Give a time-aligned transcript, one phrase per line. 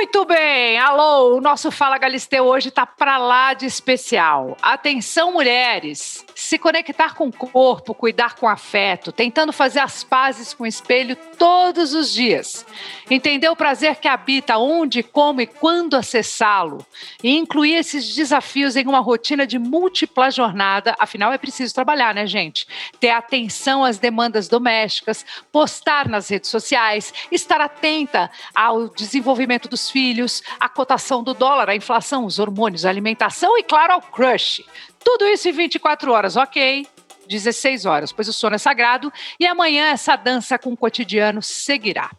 [0.00, 4.56] Muito bem, alô, o nosso Fala Galisteu hoje tá para lá de especial.
[4.62, 10.64] Atenção, mulheres, se conectar com o corpo, cuidar com afeto, tentando fazer as pazes com
[10.64, 12.64] o espelho todos os dias.
[13.10, 16.86] Entender o prazer que habita, onde, como e quando acessá-lo.
[17.22, 22.26] E incluir esses desafios em uma rotina de múltipla jornada, afinal é preciso trabalhar, né,
[22.26, 22.66] gente?
[22.98, 30.42] Ter atenção às demandas domésticas, postar nas redes sociais, estar atenta ao desenvolvimento dos filhos,
[30.58, 34.64] a cotação do dólar, a inflação, os hormônios, a alimentação e, claro, ao crush.
[35.10, 36.86] Tudo isso em 24 horas, ok?
[37.28, 42.10] 16 horas, pois o sono é sagrado e amanhã essa dança com o cotidiano seguirá.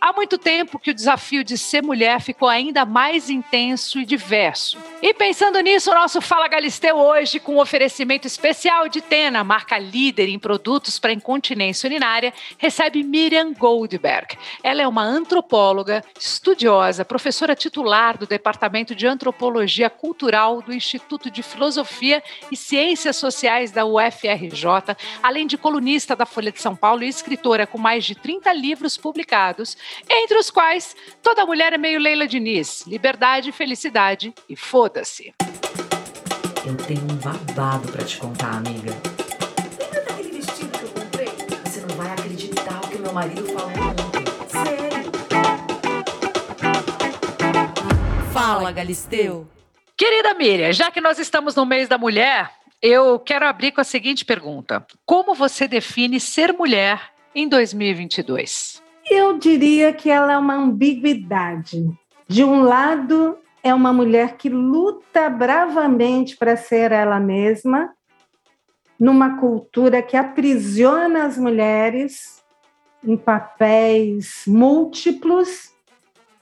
[0.00, 4.78] Há muito tempo que o desafio de ser mulher ficou ainda mais intenso e diverso.
[5.02, 9.78] E pensando nisso, o nosso Fala Galisteu hoje, com um oferecimento especial de Tena, marca
[9.78, 14.36] líder em produtos para incontinência urinária, recebe Miriam Goldberg.
[14.62, 21.42] Ela é uma antropóloga, estudiosa, professora titular do Departamento de Antropologia Cultural do Instituto de
[21.42, 24.49] Filosofia e Ciências Sociais da UFRJ
[25.22, 28.96] além de colunista da Folha de São Paulo e escritora com mais de 30 livros
[28.96, 29.76] publicados,
[30.08, 35.34] entre os quais Toda Mulher é Meio Leila Diniz, Liberdade, Felicidade e Foda-se.
[36.66, 38.92] Eu tenho um babado para te contar, amiga.
[39.78, 41.28] Lembra daquele vestido que eu comprei?
[41.64, 44.24] Você não vai acreditar o que meu marido falou ontem.
[44.48, 45.10] Sério?
[48.32, 49.48] Fala, Galisteu.
[49.96, 52.50] Querida Miriam, já que nós estamos no mês da mulher,
[52.82, 58.82] eu quero abrir com a seguinte pergunta: Como você define ser mulher em 2022?
[59.10, 61.84] Eu diria que ela é uma ambiguidade.
[62.28, 67.92] De um lado, é uma mulher que luta bravamente para ser ela mesma,
[68.98, 72.40] numa cultura que aprisiona as mulheres
[73.02, 75.69] em papéis múltiplos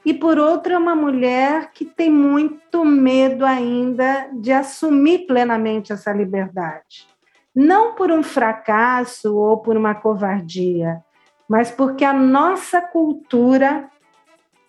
[0.08, 6.10] e por outra é uma mulher que tem muito medo ainda de assumir plenamente essa
[6.14, 7.06] liberdade.
[7.54, 11.04] Não por um fracasso ou por uma covardia,
[11.46, 13.90] mas porque a nossa cultura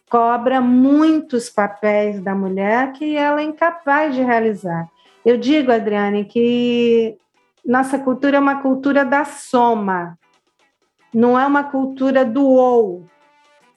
[0.09, 4.89] cobra muitos papéis da mulher que ela é incapaz de realizar.
[5.25, 7.17] Eu digo, Adriane, que
[7.65, 10.19] nossa cultura é uma cultura da soma,
[11.13, 13.05] não é uma cultura do ou,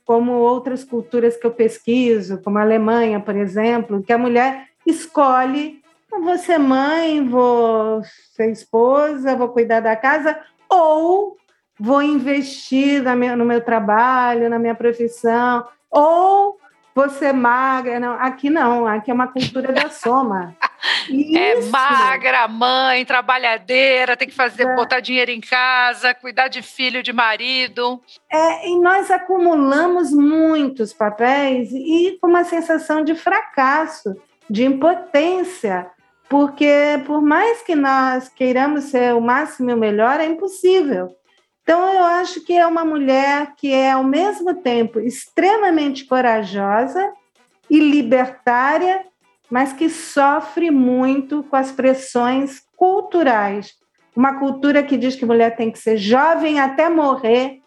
[0.05, 5.83] como outras culturas que eu pesquiso, como a Alemanha, por exemplo, que a mulher escolhe
[6.21, 8.03] vou ser mãe, vou
[8.35, 11.37] ser esposa, vou cuidar da casa, ou
[11.79, 13.03] vou investir
[13.37, 16.59] no meu trabalho, na minha profissão, ou
[16.95, 17.99] você magra.
[17.99, 20.55] Não, aqui não, aqui é uma cultura da soma.
[21.09, 21.69] É Isso.
[21.69, 24.75] É magra, mãe, trabalhadeira, tem que fazer, é.
[24.75, 28.01] botar dinheiro em casa, cuidar de filho, de marido.
[28.31, 34.15] É, e nós acumulamos muitos papéis e com uma sensação de fracasso,
[34.51, 35.91] de impotência,
[36.29, 41.15] porque por mais que nós queiramos ser o máximo e o melhor, é impossível.
[41.63, 47.13] Então, eu acho que é uma mulher que é, ao mesmo tempo, extremamente corajosa
[47.71, 49.05] e libertária,
[49.53, 53.75] mas que sofre muito com as pressões culturais.
[54.17, 57.61] Uma cultura que diz que mulher tem que ser jovem até morrer,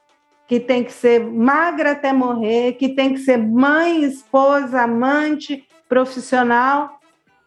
[0.48, 7.00] que tem que ser magra até morrer, que tem que ser mãe, esposa, amante, profissional.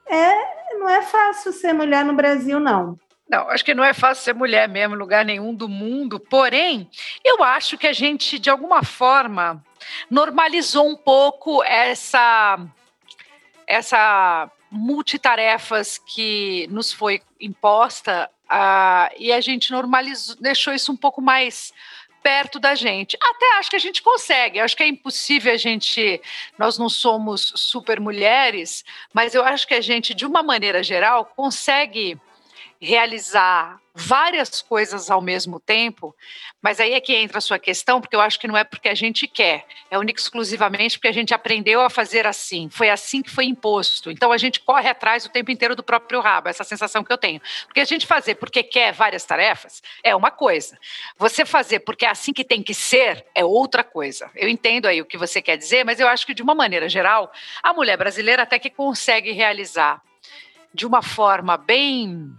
[0.06, 0.32] É,
[0.74, 2.96] não é fácil ser mulher no Brasil, não.
[3.28, 6.20] Não, acho que não é fácil ser mulher mesmo em lugar nenhum do mundo.
[6.20, 6.88] Porém,
[7.24, 9.60] eu acho que a gente, de alguma forma,
[10.08, 12.56] normalizou um pouco essa,
[13.68, 21.20] essa multitarefas que nos foi imposta uh, e a gente normalizou, deixou isso um pouco
[21.20, 21.72] mais
[22.22, 23.16] perto da gente.
[23.22, 24.58] Até acho que a gente consegue.
[24.58, 26.20] Acho que é impossível a gente.
[26.58, 31.24] Nós não somos super mulheres, mas eu acho que a gente, de uma maneira geral,
[31.24, 32.18] consegue
[32.80, 36.14] realizar várias coisas ao mesmo tempo,
[36.62, 38.88] mas aí é que entra a sua questão, porque eu acho que não é porque
[38.88, 43.20] a gente quer, é único exclusivamente porque a gente aprendeu a fazer assim, foi assim
[43.22, 44.10] que foi imposto.
[44.10, 47.18] Então a gente corre atrás o tempo inteiro do próprio rabo, essa sensação que eu
[47.18, 47.40] tenho.
[47.66, 50.78] Porque a gente fazer porque quer várias tarefas é uma coisa.
[51.16, 54.30] Você fazer porque é assim que tem que ser é outra coisa.
[54.36, 56.88] Eu entendo aí o que você quer dizer, mas eu acho que de uma maneira
[56.88, 60.00] geral, a mulher brasileira até que consegue realizar
[60.72, 62.32] de uma forma bem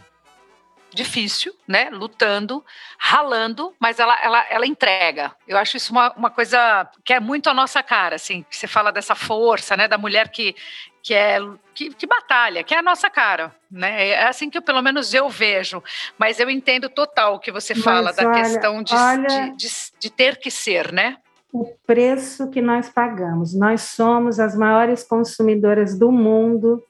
[0.93, 1.89] difícil, né?
[1.91, 2.63] Lutando,
[2.97, 5.31] ralando, mas ela, ela, ela entrega.
[5.47, 8.45] Eu acho isso uma, uma coisa que é muito a nossa cara, assim.
[8.49, 9.87] Você fala dessa força, né?
[9.87, 10.55] Da mulher que,
[11.03, 11.39] que é
[11.73, 14.09] que, que, batalha, que é a nossa cara, né?
[14.09, 15.83] É assim que pelo menos eu vejo.
[16.17, 19.27] Mas eu entendo total o que você fala mas da olha, questão de, olha...
[19.27, 19.69] de, de,
[19.99, 21.17] de, ter que ser, né?
[21.51, 23.53] o preço que nós pagamos.
[23.53, 26.83] Nós somos as maiores consumidoras do mundo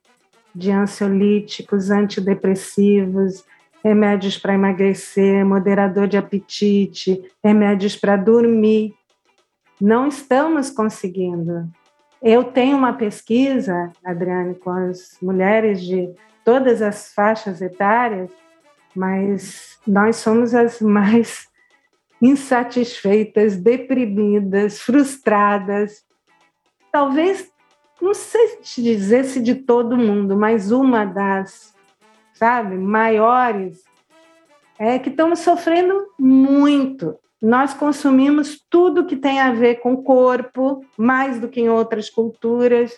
[0.54, 3.46] de ansiolíticos, antidepressivos,
[3.84, 8.94] remédios para emagrecer, moderador de apetite, remédios para dormir.
[9.80, 11.70] Não estamos conseguindo.
[12.22, 16.10] Eu tenho uma pesquisa, Adriane, com as mulheres de
[16.44, 18.30] todas as faixas etárias,
[18.96, 21.48] mas nós somos as mais
[22.22, 26.04] insatisfeitas, deprimidas, frustradas.
[26.92, 27.50] Talvez,
[28.02, 31.74] não sei te dizer se de todo mundo, mas uma das,
[32.40, 33.84] sabe, maiores
[34.80, 37.20] é que estamos sofrendo muito.
[37.42, 42.10] Nós consumimos tudo que tem a ver com o corpo, mais do que em outras
[42.10, 42.98] culturas.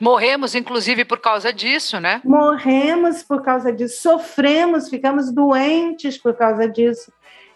[0.00, 2.22] Morremos, inclusive, por causa disso, né?
[2.24, 7.12] Morremos por causa disso, sofremos, ficamos doentes por causa disso.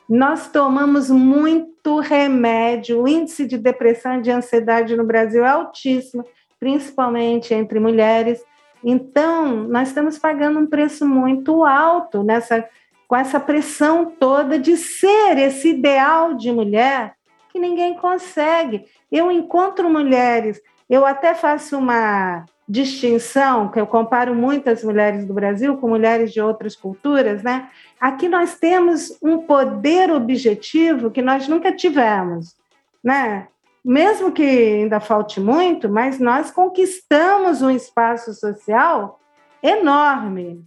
[0.08, 6.24] Nós tomamos muito remédio, o índice de depressão e de ansiedade no Brasil é altíssimo,
[6.60, 8.42] principalmente entre mulheres.
[8.82, 12.64] Então, nós estamos pagando um preço muito alto nessa,
[13.06, 17.14] com essa pressão toda de ser esse ideal de mulher
[17.50, 18.84] que ninguém consegue.
[19.10, 25.78] Eu encontro mulheres, eu até faço uma distinção, que eu comparo muitas mulheres do Brasil
[25.78, 27.70] com mulheres de outras culturas, né?
[27.98, 32.54] Aqui nós temos um poder objetivo que nós nunca tivemos,
[33.02, 33.48] né?
[33.84, 39.20] Mesmo que ainda falte muito, mas nós conquistamos um espaço social
[39.62, 40.64] enorme.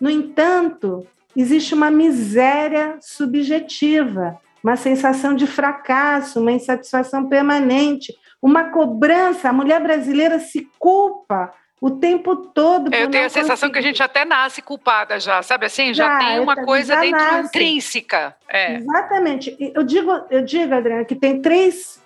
[0.00, 1.06] No entanto,
[1.36, 9.48] existe uma miséria subjetiva, uma sensação de fracasso, uma insatisfação permanente, uma cobrança.
[9.48, 12.92] A mulher brasileira se culpa o tempo todo.
[12.92, 13.72] Eu tenho a sensação conseguir.
[13.72, 15.94] que a gente até nasce culpada já, sabe assim?
[15.94, 17.48] Já, já tem uma coisa dentro nasce.
[17.48, 18.36] intrínseca.
[18.48, 18.74] É.
[18.76, 19.56] Exatamente.
[19.58, 22.02] Eu digo, eu digo, Adriana, que tem três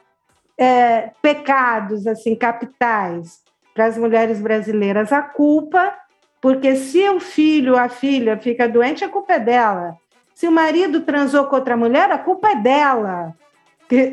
[0.58, 3.40] é, pecados assim capitais
[3.75, 5.12] para as mulheres brasileiras.
[5.12, 5.94] A culpa,
[6.40, 9.96] porque se o filho, a filha fica doente, a culpa é dela.
[10.34, 13.34] Se o marido transou com outra mulher, a culpa é dela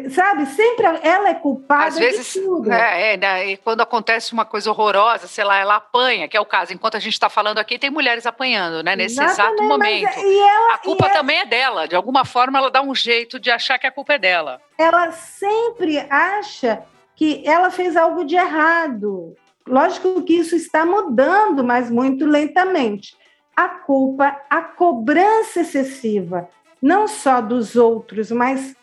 [0.09, 2.71] sabe, sempre ela é culpada Às vezes, de tudo.
[2.71, 3.47] É, é né?
[3.51, 6.73] e quando acontece uma coisa horrorosa, sei lá, ela apanha, que é o caso.
[6.73, 8.95] Enquanto a gente está falando aqui, tem mulheres apanhando, né?
[8.95, 10.19] Nesse Exatamente, exato momento.
[10.19, 11.87] Ela, a culpa é também é dela.
[11.87, 14.61] De alguma forma, ela dá um jeito de achar que a culpa é dela.
[14.77, 16.83] Ela sempre acha
[17.15, 19.35] que ela fez algo de errado.
[19.67, 23.15] Lógico que isso está mudando, mas muito lentamente.
[23.55, 26.49] A culpa, a cobrança excessiva,
[26.81, 28.75] não só dos outros, mas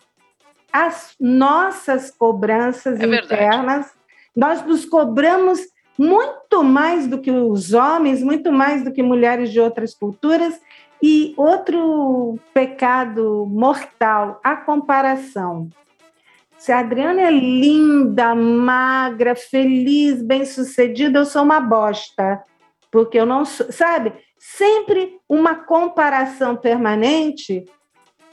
[0.77, 3.91] as nossas cobranças é internas.
[4.37, 5.59] Nós nos cobramos
[5.99, 10.61] muito mais do que os homens, muito mais do que mulheres de outras culturas.
[11.03, 15.69] E outro pecado mortal, a comparação.
[16.59, 22.43] Se a Adriana é linda, magra, feliz, bem-sucedida, eu sou uma bosta.
[22.91, 24.13] Porque eu não sou, sabe?
[24.39, 27.65] Sempre uma comparação permanente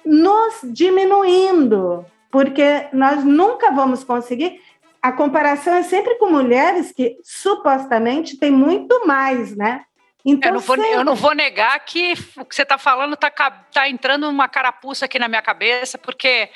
[0.05, 4.59] nos diminuindo porque nós nunca vamos conseguir.
[4.99, 9.85] A comparação é sempre com mulheres que supostamente têm muito mais, né?
[10.25, 13.29] Então, eu, não vou, eu não vou negar que o que você está falando está
[13.29, 16.49] tá entrando uma carapuça aqui na minha cabeça, porque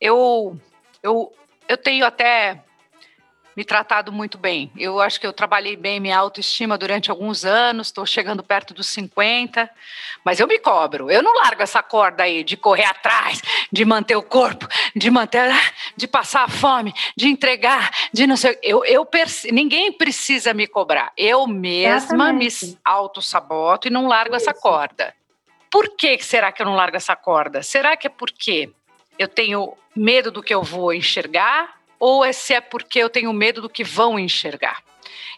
[0.00, 0.56] eu,
[1.02, 1.30] eu,
[1.68, 2.62] eu tenho até
[3.56, 4.72] me tratado muito bem.
[4.76, 8.86] Eu acho que eu trabalhei bem minha autoestima durante alguns anos, estou chegando perto dos
[8.88, 9.68] 50,
[10.24, 11.10] mas eu me cobro.
[11.10, 15.52] Eu não largo essa corda aí de correr atrás, de manter o corpo, de manter,
[15.96, 18.58] de passar a fome, de entregar, de não sei.
[18.62, 19.06] Eu, eu
[19.52, 21.12] ninguém precisa me cobrar.
[21.16, 22.66] Eu mesma Exatamente.
[22.66, 24.48] me auto-saboto e não largo Isso.
[24.48, 25.14] essa corda.
[25.70, 27.62] Por que será que eu não largo essa corda?
[27.62, 28.70] Será que é porque
[29.18, 31.81] eu tenho medo do que eu vou enxergar?
[32.02, 34.82] Ou é se é porque eu tenho medo do que vão enxergar?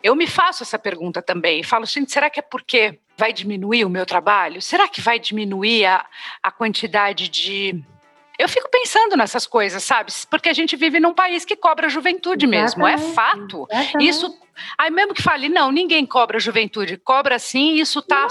[0.03, 1.63] Eu me faço essa pergunta também.
[1.63, 4.63] Falo, gente, será que é porque vai diminuir o meu trabalho?
[4.63, 6.07] Será que vai diminuir a,
[6.43, 7.85] a quantidade de.
[8.39, 10.11] Eu fico pensando nessas coisas, sabe?
[10.31, 12.79] Porque a gente vive num país que cobra a juventude Exatamente.
[12.79, 13.69] mesmo, é fato.
[13.71, 14.09] Exatamente.
[14.09, 14.39] Isso.
[14.79, 18.27] Aí mesmo que fale, não, ninguém cobra a juventude, cobra sim, isso está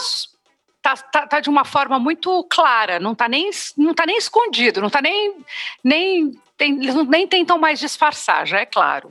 [0.81, 4.81] tá, tá, tá, de uma forma muito clara, não está nem, não tá nem escondido,
[4.81, 5.37] não está nem,
[5.83, 6.31] nem,
[6.63, 9.09] tem, nem tentam mais disfarçar, já é claro.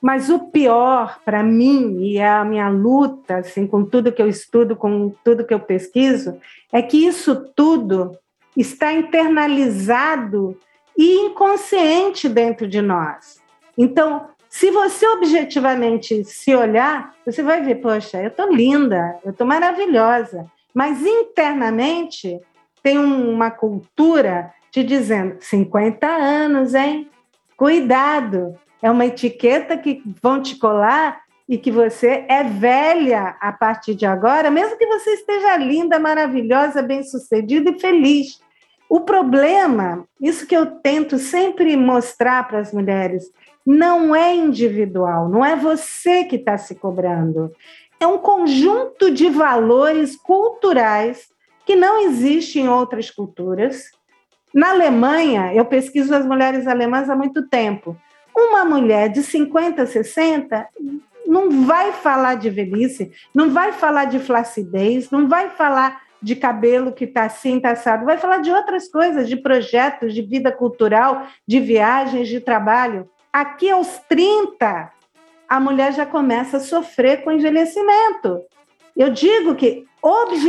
[0.00, 4.28] Mas o pior para mim, e é a minha luta, assim, com tudo que eu
[4.28, 6.38] estudo, com tudo que eu pesquiso,
[6.72, 8.16] é que isso tudo
[8.56, 10.56] está internalizado
[10.96, 13.40] e inconsciente dentro de nós.
[13.76, 19.46] Então, se você objetivamente se olhar, você vai ver, poxa, eu estou linda, eu estou
[19.46, 22.38] maravilhosa, mas internamente
[22.82, 27.08] tem uma cultura te dizendo 50 anos, hein?
[27.56, 33.94] Cuidado, é uma etiqueta que vão te colar e que você é velha a partir
[33.94, 38.40] de agora, mesmo que você esteja linda, maravilhosa, bem-sucedida e feliz.
[38.88, 43.30] O problema, isso que eu tento sempre mostrar para as mulheres,
[43.66, 47.52] não é individual, não é você que está se cobrando.
[48.00, 51.30] É um conjunto de valores culturais
[51.66, 53.90] que não existe em outras culturas.
[54.54, 57.96] Na Alemanha, eu pesquiso as mulheres alemãs há muito tempo.
[58.36, 60.68] Uma mulher de 50, 60
[61.26, 66.92] não vai falar de velhice, não vai falar de flacidez, não vai falar de cabelo
[66.92, 71.26] que está assim, está assado, vai falar de outras coisas, de projetos, de vida cultural,
[71.46, 73.08] de viagens, de trabalho.
[73.32, 74.92] Aqui aos 30,
[75.48, 78.40] a mulher já começa a sofrer com envelhecimento.
[78.96, 79.86] Eu digo que.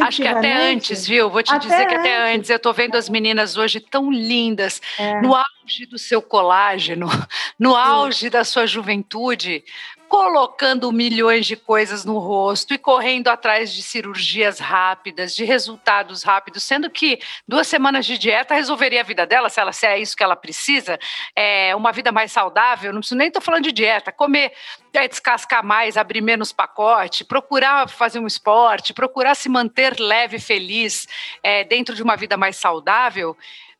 [0.01, 1.29] Acho que até antes, viu?
[1.29, 2.35] Vou te dizer que até antes.
[2.35, 2.49] antes.
[2.49, 5.21] Eu estou vendo as meninas hoje tão lindas, é.
[5.21, 7.07] no auge do seu colágeno,
[7.59, 9.63] no auge da sua juventude,
[10.13, 16.61] colocando milhões de coisas no rosto e correndo atrás de cirurgias rápidas, de resultados rápidos,
[16.61, 20.15] sendo que duas semanas de dieta resolveria a vida dela, se, ela, se é isso
[20.15, 20.99] que ela precisa,
[21.35, 24.53] é uma vida mais saudável, não preciso nem estar falando de dieta, comer,
[24.93, 30.39] é, descascar mais, abrir menos pacote, procurar fazer um esporte, procurar se manter leve e
[30.39, 31.07] feliz
[31.41, 33.35] é, dentro de uma vida mais saudável,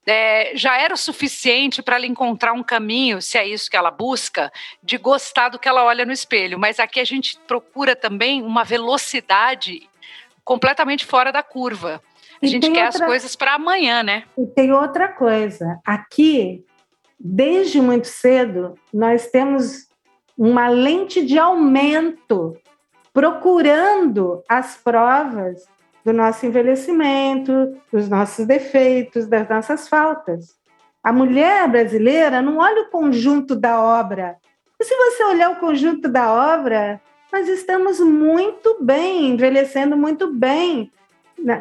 [0.06, 3.92] é, já era o suficiente para ela encontrar um caminho, se é isso que ela
[3.92, 6.60] busca, de gostar do que ela olha no espelho.
[6.60, 9.90] Mas aqui a gente procura também uma velocidade
[10.44, 12.02] completamente fora da curva.
[12.42, 13.06] A e gente quer outra...
[13.06, 14.24] as coisas para amanhã, né?
[14.38, 15.80] E tem outra coisa.
[15.86, 16.66] Aqui,
[17.18, 19.88] desde muito cedo, nós temos
[20.38, 22.58] uma lente de aumento
[23.14, 25.64] procurando as provas
[26.04, 30.56] do nosso envelhecimento, dos nossos defeitos, das nossas faltas.
[31.04, 34.38] A mulher brasileira não olha o conjunto da obra.
[34.80, 40.92] E se você olhar o conjunto da obra, nós estamos muito bem, envelhecendo muito bem.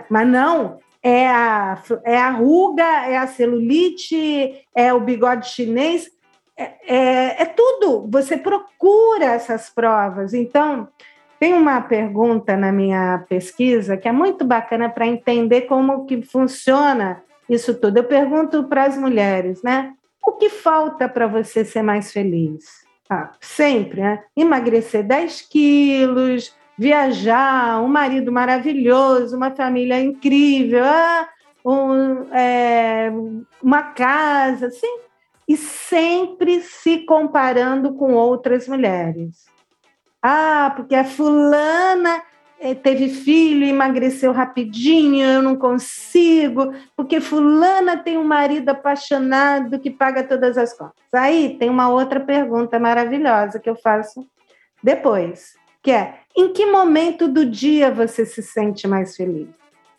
[0.09, 6.09] Mas não, é a, é a ruga, é a celulite, é o bigode chinês,
[6.57, 8.09] é, é, é tudo.
[8.11, 10.35] Você procura essas provas.
[10.35, 10.89] Então,
[11.43, 17.21] tem uma pergunta na minha pesquisa que é muito bacana para entender como que funciona
[17.51, 17.97] isso tudo.
[17.97, 19.93] Eu pergunto para as mulheres, né?
[20.25, 22.87] O que falta para você ser mais feliz?
[23.11, 24.23] Ah, sempre, né?
[24.37, 31.29] Emagrecer 10 quilos, viajar, um marido maravilhoso, uma família incrível, ah,
[31.67, 33.13] um, é,
[33.61, 35.01] uma casa, sim.
[35.49, 39.51] E sempre se comparando com outras mulheres.
[40.23, 42.23] Ah, porque a fulana
[42.61, 49.81] eh, teve filho e emagreceu rapidinho, eu não consigo, porque fulana tem um marido apaixonado
[49.81, 50.95] que paga todas as contas.
[51.13, 54.25] Aí tem uma outra pergunta maravilhosa que eu faço
[54.81, 59.49] depois, que é: em que momento do dia você se sente mais feliz?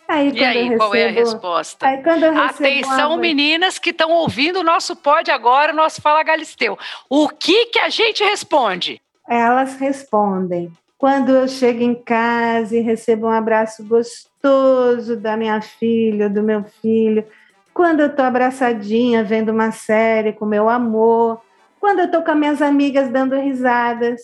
[0.07, 1.87] Aí, e aí, recebo, qual é a resposta?
[1.87, 2.03] Aí,
[2.37, 6.77] Atenção, meninas que estão ouvindo o nosso pod agora, o nosso Fala Galisteu.
[7.09, 9.01] O que que a gente responde?
[9.27, 10.71] Elas respondem.
[10.97, 16.63] Quando eu chego em casa e recebo um abraço gostoso da minha filha, do meu
[16.63, 17.25] filho,
[17.73, 21.41] quando eu estou abraçadinha vendo uma série com meu amor,
[21.79, 24.21] quando eu estou com as minhas amigas dando risadas,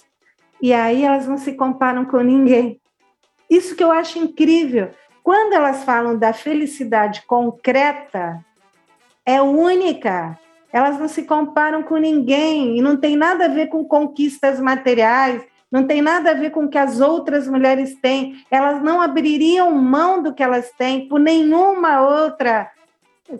[0.62, 2.80] e aí elas não se comparam com ninguém.
[3.50, 4.92] Isso que eu acho incrível.
[5.24, 8.40] Quando elas falam da felicidade concreta,
[9.26, 10.38] é única.
[10.72, 15.44] Elas não se comparam com ninguém e não tem nada a ver com conquistas materiais,
[15.72, 18.44] não tem nada a ver com o que as outras mulheres têm.
[18.50, 22.72] Elas não abririam mão do que elas têm por nenhuma outra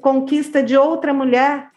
[0.02, 1.70] conquista de outra mulher.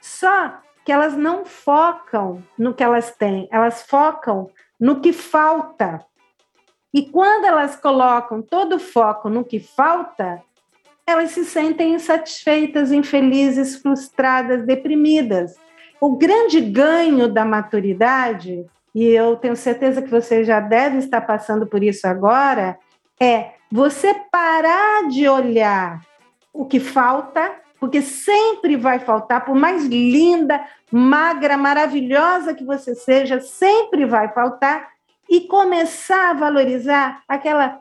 [0.00, 0.54] Só
[0.84, 6.04] que elas não focam no que elas têm, elas focam no que falta.
[6.92, 10.42] E quando elas colocam todo o foco no que falta,
[11.08, 15.56] elas se sentem insatisfeitas, infelizes, frustradas, deprimidas.
[15.98, 21.66] O grande ganho da maturidade, e eu tenho certeza que você já deve estar passando
[21.66, 22.78] por isso agora,
[23.18, 26.02] é você parar de olhar
[26.52, 30.62] o que falta, porque sempre vai faltar, por mais linda,
[30.92, 34.88] magra, maravilhosa que você seja, sempre vai faltar,
[35.30, 37.80] e começar a valorizar aquela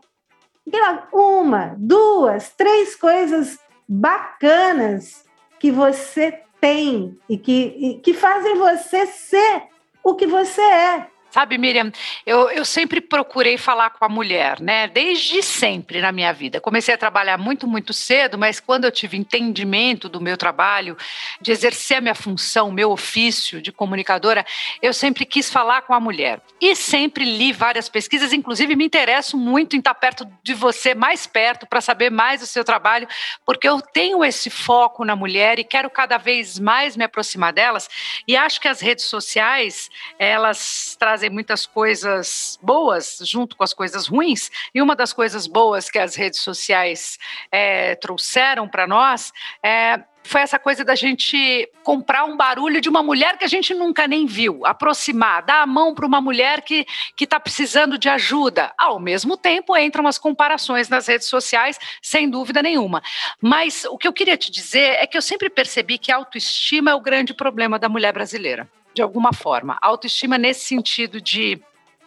[1.11, 3.57] uma, duas, três coisas
[3.87, 5.25] bacanas
[5.59, 9.63] que você tem e que, e que fazem você ser
[10.03, 11.07] o que você é.
[11.37, 11.91] Sabe, Miriam,
[12.25, 14.87] eu, eu sempre procurei falar com a mulher, né?
[14.87, 16.59] Desde sempre na minha vida.
[16.59, 20.97] Comecei a trabalhar muito, muito cedo, mas quando eu tive entendimento do meu trabalho,
[21.39, 24.43] de exercer a minha função, meu ofício de comunicadora,
[24.81, 26.41] eu sempre quis falar com a mulher.
[26.59, 31.27] E sempre li várias pesquisas, inclusive me interesso muito em estar perto de você, mais
[31.27, 33.07] perto, para saber mais do seu trabalho,
[33.45, 37.87] porque eu tenho esse foco na mulher e quero cada vez mais me aproximar delas.
[38.27, 44.07] E acho que as redes sociais, elas trazem muitas coisas boas junto com as coisas
[44.07, 47.17] ruins, e uma das coisas boas que as redes sociais
[47.51, 49.31] é, trouxeram para nós
[49.63, 53.73] é, foi essa coisa da gente comprar um barulho de uma mulher que a gente
[53.73, 56.85] nunca nem viu, aproximar, dar a mão para uma mulher que
[57.19, 58.73] está precisando de ajuda.
[58.77, 63.01] Ao mesmo tempo, entram as comparações nas redes sociais, sem dúvida nenhuma.
[63.41, 66.91] Mas o que eu queria te dizer é que eu sempre percebi que a autoestima
[66.91, 69.77] é o grande problema da mulher brasileira de alguma forma.
[69.79, 71.61] Autoestima nesse sentido de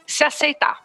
[0.04, 0.84] se aceitar,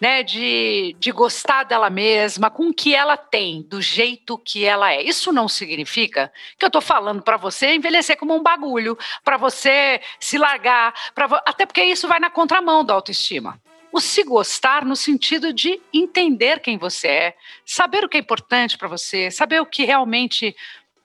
[0.00, 0.22] né?
[0.22, 5.02] De, de gostar dela mesma, com o que ela tem, do jeito que ela é.
[5.02, 9.98] Isso não significa que eu estou falando para você envelhecer como um bagulho, para você
[10.20, 13.58] se largar, pra, até porque isso vai na contramão da autoestima
[13.92, 18.76] o se gostar no sentido de entender quem você é, saber o que é importante
[18.76, 20.54] para você, saber o que realmente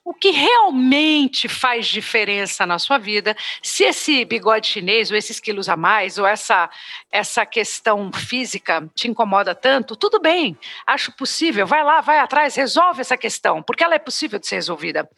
[0.04, 5.70] o que realmente faz diferença na sua vida, se esse bigode chinês, ou esses quilos
[5.70, 6.70] a mais, ou essa,
[7.12, 13.02] essa questão física te incomoda tanto, tudo bem, acho possível, vai lá, vai atrás, resolve
[13.02, 15.10] essa questão, porque ela é possível de ser resolvida.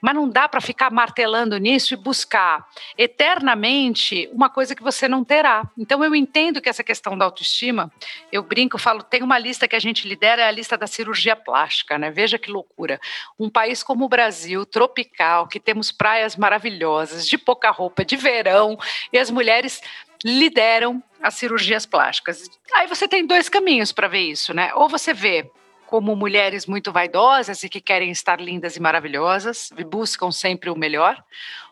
[0.00, 2.66] Mas não dá para ficar martelando nisso e buscar
[2.96, 5.68] eternamente uma coisa que você não terá.
[5.76, 7.90] Então eu entendo que essa questão da autoestima,
[8.30, 11.34] eu brinco, falo, tem uma lista que a gente lidera, é a lista da cirurgia
[11.34, 12.10] plástica, né?
[12.10, 13.00] Veja que loucura.
[13.38, 18.78] Um país como o Brasil tropical, que temos praias maravilhosas, de pouca roupa, de verão,
[19.12, 19.80] e as mulheres
[20.24, 22.48] lideram as cirurgias plásticas.
[22.74, 24.72] Aí você tem dois caminhos para ver isso, né?
[24.74, 25.50] Ou você vê
[25.86, 30.76] como mulheres muito vaidosas e que querem estar lindas e maravilhosas, e buscam sempre o
[30.76, 31.22] melhor,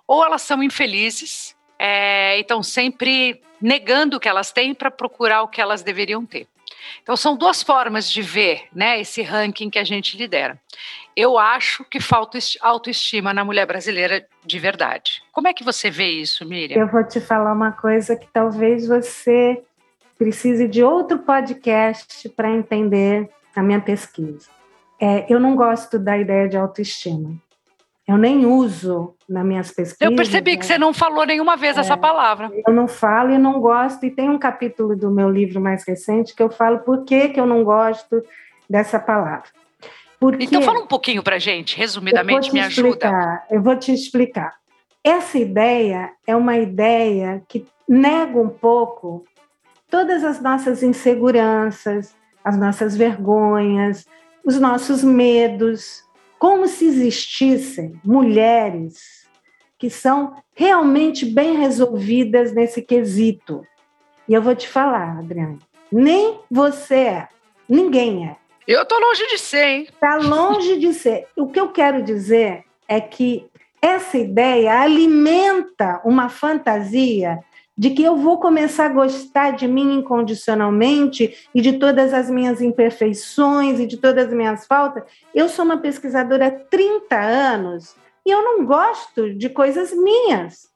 [0.07, 5.43] ou elas são infelizes é, e estão sempre negando o que elas têm para procurar
[5.43, 6.49] o que elas deveriam ter.
[7.03, 10.59] Então, são duas formas de ver né, esse ranking que a gente lidera.
[11.17, 15.23] Eu acho que falta autoestima na mulher brasileira de verdade.
[15.33, 16.79] Como é que você vê isso, Miriam?
[16.79, 19.63] Eu vou te falar uma coisa que talvez você
[20.17, 24.49] precise de outro podcast para entender a minha pesquisa.
[25.01, 27.37] É, eu não gosto da ideia de autoestima.
[28.09, 30.01] Eu nem uso nas minhas pesquisas.
[30.01, 30.63] Eu percebi que né?
[30.63, 32.51] você não falou nenhuma vez é, essa palavra.
[32.67, 34.07] Eu não falo e não gosto.
[34.07, 37.39] E tem um capítulo do meu livro mais recente que eu falo por que, que
[37.39, 38.25] eu não gosto
[38.69, 39.51] dessa palavra.
[40.19, 43.43] Porque então fala um pouquinho para gente, resumidamente, me explicar, ajuda.
[43.51, 44.55] Eu vou te explicar.
[45.05, 49.25] Essa ideia é uma ideia que nega um pouco
[49.91, 54.07] todas as nossas inseguranças, as nossas vergonhas,
[54.45, 56.03] os nossos medos,
[56.39, 59.27] como se existissem mulheres
[59.79, 63.65] que são realmente bem resolvidas nesse quesito.
[64.29, 65.59] E eu vou te falar, Adriana,
[65.91, 67.29] nem você é,
[67.69, 68.37] ninguém é.
[68.67, 69.89] Eu tô longe de ser, hein?
[69.99, 71.27] Tá longe de ser.
[71.37, 73.47] O que eu quero dizer é que
[73.81, 77.39] essa ideia alimenta uma fantasia
[77.79, 82.61] de que eu vou começar a gostar de mim incondicionalmente e de todas as minhas
[82.61, 85.05] imperfeições e de todas as minhas faltas.
[85.33, 87.95] Eu sou uma pesquisadora há 30 anos
[88.27, 90.69] e eu não gosto de coisas minhas.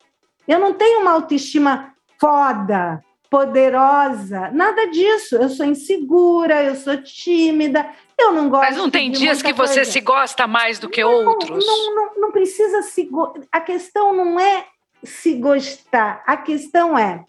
[0.46, 5.34] Eu não tenho uma autoestima foda, poderosa, nada disso.
[5.34, 7.84] Eu sou insegura, eu sou tímida,
[8.16, 8.62] eu não gosto.
[8.62, 11.66] Mas não tem dias que você se gosta mais do que não, outros?
[11.66, 13.10] Não, não, não precisa se.
[13.50, 14.66] A questão não é
[15.04, 16.22] se gostar.
[16.26, 17.24] A questão é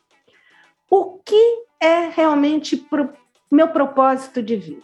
[0.90, 3.10] o que é realmente pro,
[3.52, 4.84] meu propósito de vida?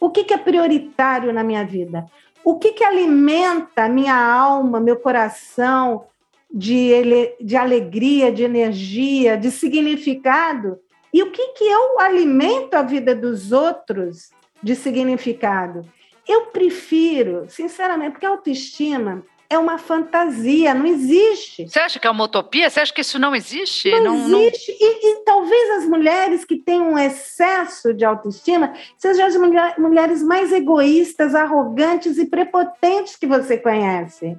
[0.00, 2.06] O que, que é prioritário na minha vida?
[2.44, 6.06] O que, que alimenta minha alma, meu coração
[6.50, 6.92] de,
[7.40, 10.78] de alegria, de energia, de significado?
[11.12, 14.30] E o que, que eu alimento a vida dos outros
[14.62, 15.82] de significado?
[16.26, 21.66] Eu prefiro, sinceramente, porque a autoestima é uma fantasia, não existe.
[21.66, 22.68] Você acha que é uma utopia?
[22.68, 23.90] Você acha que isso não existe?
[23.90, 24.76] Não, não existe.
[24.78, 24.88] Não...
[24.88, 30.22] E, e, talvez as mulheres que têm um excesso de autoestima sejam as mulher, mulheres
[30.22, 34.36] mais egoístas, arrogantes e prepotentes que você conhece.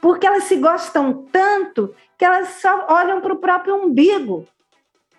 [0.00, 4.46] Porque elas se gostam tanto que elas só olham para o próprio umbigo.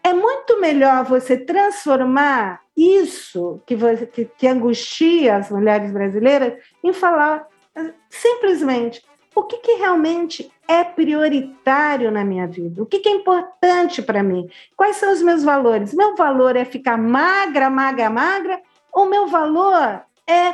[0.01, 6.93] É muito melhor você transformar isso que, você, que, que angustia as mulheres brasileiras em
[6.93, 7.45] falar
[8.10, 9.01] simplesmente
[9.36, 12.82] o que, que realmente é prioritário na minha vida?
[12.82, 14.50] O que, que é importante para mim?
[14.76, 15.93] Quais são os meus valores?
[15.93, 18.62] Meu valor é ficar magra, magra, magra?
[18.91, 20.54] Ou meu valor é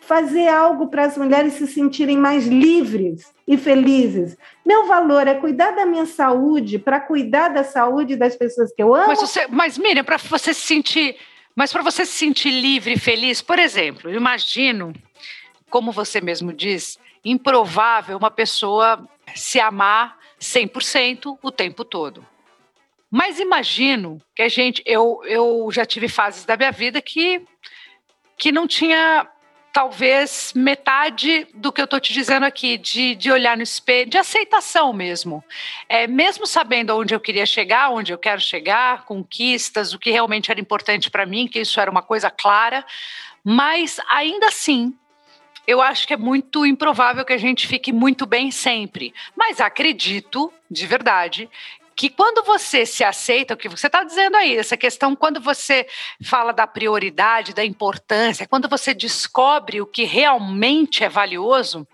[0.00, 4.38] fazer algo para as mulheres se sentirem mais livres e felizes.
[4.64, 8.94] Meu valor é cuidar da minha saúde, para cuidar da saúde das pessoas que eu
[8.94, 9.08] amo.
[9.08, 11.16] Mas, você, mas Miriam, para você se sentir,
[11.54, 14.94] mas para você se sentir livre e feliz, por exemplo, imagino,
[15.68, 22.26] como você mesmo diz, improvável uma pessoa se amar 100% o tempo todo.
[23.10, 27.42] Mas imagino que a gente, eu, eu já tive fases da minha vida que
[28.38, 29.28] que não tinha
[29.72, 34.16] talvez metade do que eu estou te dizendo aqui, de, de olhar no espelho, de
[34.16, 35.44] aceitação mesmo.
[35.88, 40.50] É, mesmo sabendo onde eu queria chegar, onde eu quero chegar, conquistas, o que realmente
[40.50, 42.84] era importante para mim, que isso era uma coisa clara,
[43.44, 44.96] mas ainda assim.
[45.68, 49.12] Eu acho que é muito improvável que a gente fique muito bem sempre.
[49.36, 51.46] Mas acredito, de verdade,
[51.94, 55.86] que quando você se aceita, o que você está dizendo aí, essa questão, quando você
[56.24, 61.86] fala da prioridade, da importância, quando você descobre o que realmente é valioso,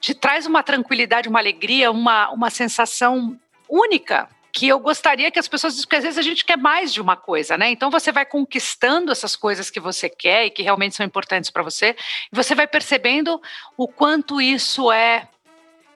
[0.00, 5.48] te traz uma tranquilidade, uma alegria, uma, uma sensação única que eu gostaria que as
[5.48, 7.70] pessoas, porque às vezes a gente quer mais de uma coisa, né?
[7.70, 11.64] Então você vai conquistando essas coisas que você quer e que realmente são importantes para
[11.64, 11.96] você,
[12.32, 13.42] e você vai percebendo
[13.76, 15.28] o quanto isso é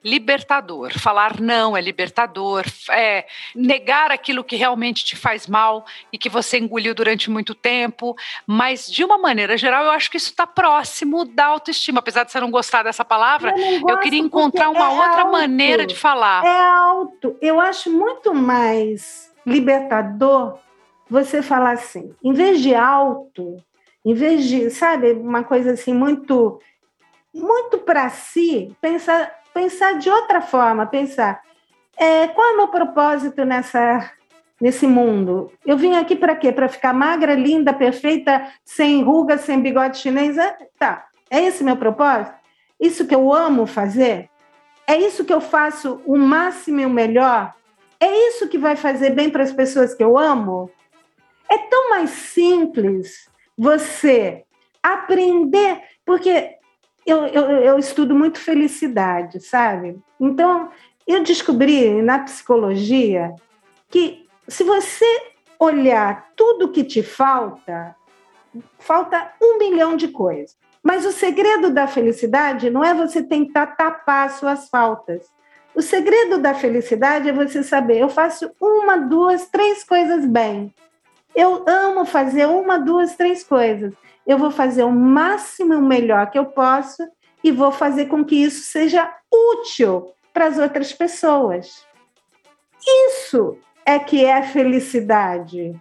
[0.05, 0.99] libertador.
[0.99, 6.59] Falar não é libertador, é negar aquilo que realmente te faz mal e que você
[6.59, 8.17] engoliu durante muito tempo.
[8.47, 12.01] Mas, de uma maneira geral, eu acho que isso está próximo da autoestima.
[12.01, 15.33] Apesar de você não gostar dessa palavra, eu, eu queria encontrar uma é outra alto,
[15.33, 16.45] maneira de falar.
[16.45, 17.37] É alto.
[17.41, 20.59] Eu acho muito mais libertador
[21.09, 23.57] você falar assim, em vez de alto,
[24.05, 26.61] em vez de, sabe, uma coisa assim muito
[27.33, 31.43] muito para si, pensar pensar de outra forma, pensar
[31.99, 34.13] é, qual é o meu propósito nessa
[34.61, 35.53] nesse mundo?
[35.67, 36.51] Eu vim aqui para quê?
[36.53, 40.39] Para ficar magra, linda, perfeita, sem rugas, sem bigode chinês?
[40.39, 42.35] É, tá, é esse meu propósito?
[42.81, 44.31] Isso que eu amo fazer?
[44.87, 47.55] É isso que eu faço o máximo e o melhor?
[48.01, 50.71] É isso que vai fazer bem para as pessoas que eu amo?
[51.51, 54.45] É tão mais simples você
[54.83, 56.58] aprender, porque
[57.09, 59.99] eu, eu, eu estudo muito felicidade, sabe?
[60.21, 60.69] Então,
[61.07, 63.35] eu descobri na psicologia
[63.89, 65.07] que se você
[65.59, 67.97] olhar tudo que te falta,
[68.79, 70.57] falta um milhão de coisas.
[70.83, 75.27] Mas o segredo da felicidade não é você tentar tapar suas faltas.
[75.75, 80.75] O segredo da felicidade é você saber, eu faço uma, duas, três coisas bem.
[81.35, 83.93] Eu amo fazer uma, duas, três coisas
[84.29, 87.03] eu vou fazer o máximo o melhor que eu posso
[87.43, 91.87] e vou fazer com que isso seja útil para as outras pessoas.
[93.09, 95.75] Isso é que é felicidade.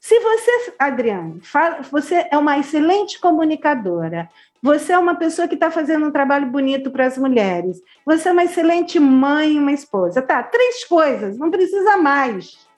[0.00, 4.30] Se você, Adriane, fala, você é uma excelente comunicadora,
[4.62, 8.32] você é uma pessoa que está fazendo um trabalho bonito para as mulheres, você é
[8.32, 10.22] uma excelente mãe e uma esposa.
[10.22, 12.69] Tá, três coisas, não precisa mais.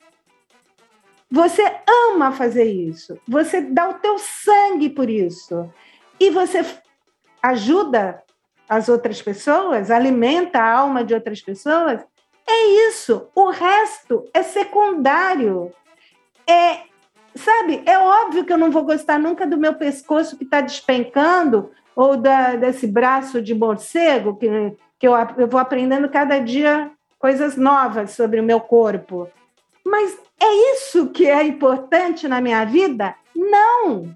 [1.33, 1.64] Você
[2.11, 5.73] ama fazer isso, você dá o teu sangue por isso.
[6.21, 6.62] E você
[7.42, 8.23] ajuda
[8.68, 12.05] as outras pessoas, alimenta a alma de outras pessoas.
[12.47, 13.29] É isso.
[13.35, 15.73] O resto é secundário.
[16.47, 16.81] É,
[17.35, 21.71] sabe, é óbvio que eu não vou gostar nunca do meu pescoço que está despencando
[21.97, 27.57] ou da, desse braço de morcego que, que eu, eu vou aprendendo cada dia coisas
[27.57, 29.31] novas sobre o meu corpo.
[29.83, 33.14] Mas é isso que é importante na minha vida?
[33.35, 34.14] Não.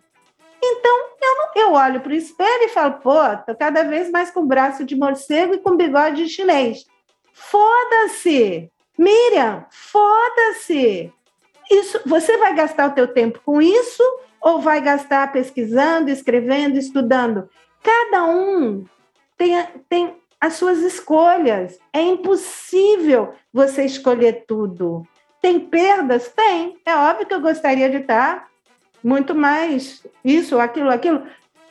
[0.62, 4.30] Então, eu, não, eu olho para o espelho e falo, pô, tô cada vez mais
[4.30, 6.84] com braço de morcego e com bigode de chinês.
[7.32, 8.70] Foda-se!
[8.98, 11.12] Miriam, foda-se!
[11.70, 14.02] Isso, você vai gastar o teu tempo com isso
[14.40, 17.48] ou vai gastar pesquisando, escrevendo, estudando?
[17.82, 18.84] Cada um
[19.36, 21.78] tem, tem as suas escolhas.
[21.92, 25.06] É impossível você escolher tudo.
[25.46, 26.28] Tem perdas?
[26.28, 26.76] Tem.
[26.84, 28.48] É óbvio que eu gostaria de estar
[29.00, 31.22] muito mais isso, aquilo, aquilo.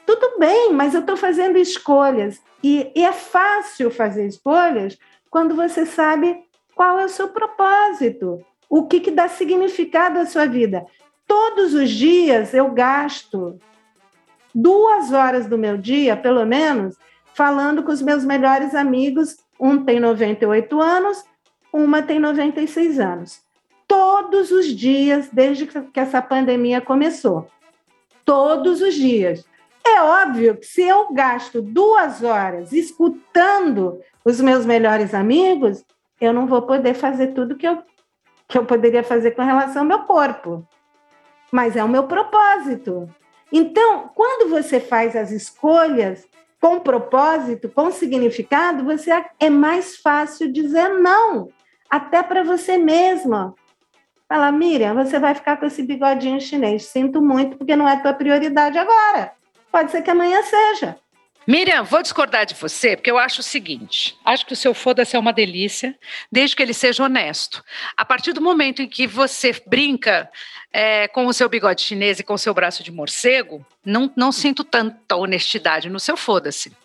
[0.06, 2.42] Tudo bem, mas eu estou fazendo escolhas.
[2.64, 4.98] E, e é fácil fazer escolhas
[5.30, 6.42] quando você sabe
[6.74, 10.86] qual é o seu propósito, o que, que dá significado à sua vida.
[11.28, 13.60] Todos os dias eu gasto
[14.54, 16.96] duas horas do meu dia, pelo menos,
[17.34, 19.36] falando com os meus melhores amigos.
[19.60, 21.26] Um tem 98 anos,
[21.74, 23.44] uma tem 96 anos
[23.96, 27.48] todos os dias desde que essa pandemia começou.
[28.26, 29.46] Todos os dias.
[29.88, 35.86] É óbvio que se eu gasto duas horas escutando os meus melhores amigos,
[36.20, 37.82] eu não vou poder fazer tudo que eu,
[38.50, 40.68] que eu poderia fazer com relação ao meu corpo.
[41.50, 43.08] Mas é o meu propósito.
[43.50, 46.28] Então, quando você faz as escolhas
[46.60, 51.48] com propósito, com significado, você é mais fácil dizer não,
[51.90, 53.56] até para você mesma.
[54.28, 56.86] Fala, Miriam, você vai ficar com esse bigodinho chinês.
[56.86, 59.34] Sinto muito, porque não é tua prioridade agora.
[59.72, 60.98] Pode ser que amanhã seja.
[61.48, 65.16] Miriam, vou discordar de você, porque eu acho o seguinte: acho que o seu foda-se
[65.16, 65.96] é uma delícia,
[66.32, 67.64] desde que ele seja honesto.
[67.96, 70.28] A partir do momento em que você brinca
[70.74, 74.32] é, com o seu bigode chinês e com o seu braço de morcego, não, não
[74.32, 76.76] sinto tanta honestidade no seu foda-se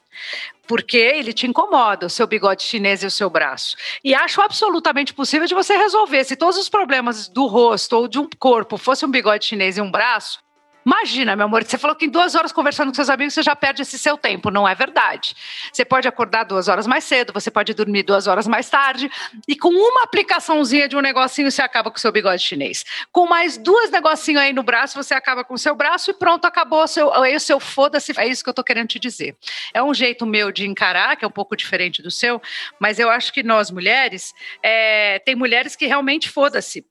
[0.71, 3.75] porque ele te incomoda, o seu bigode chinês e o seu braço.
[4.05, 6.23] E acho absolutamente possível de você resolver.
[6.23, 9.81] Se todos os problemas do rosto ou de um corpo fosse um bigode chinês e
[9.81, 10.39] um braço,
[10.85, 13.55] Imagina, meu amor, você falou que em duas horas conversando com seus amigos você já
[13.55, 14.51] perde esse seu tempo.
[14.51, 15.35] Não é verdade.
[15.73, 19.11] Você pode acordar duas horas mais cedo, você pode dormir duas horas mais tarde,
[19.47, 22.85] e com uma aplicaçãozinha de um negocinho você acaba com o seu bigode chinês.
[23.13, 26.47] Com mais duas negocinhos aí no braço, você acaba com o seu braço e pronto,
[26.47, 26.85] acabou.
[26.85, 28.13] O seu, aí o seu foda-se.
[28.17, 29.37] É isso que eu tô querendo te dizer.
[29.75, 32.41] É um jeito meu de encarar, que é um pouco diferente do seu,
[32.79, 36.87] mas eu acho que nós mulheres, é, tem mulheres que realmente foda-se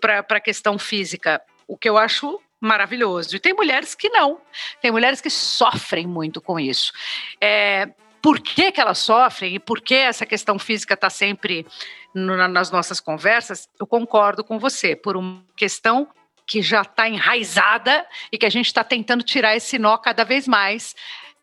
[0.00, 1.40] para a questão física.
[1.66, 3.36] O que eu acho maravilhoso.
[3.36, 4.40] E tem mulheres que não.
[4.80, 6.92] Tem mulheres que sofrem muito com isso.
[7.40, 7.88] É,
[8.22, 11.66] por que, que elas sofrem e por que essa questão física está sempre
[12.14, 14.96] no, nas nossas conversas, eu concordo com você.
[14.96, 16.08] Por uma questão
[16.46, 20.46] que já está enraizada e que a gente está tentando tirar esse nó cada vez
[20.46, 20.94] mais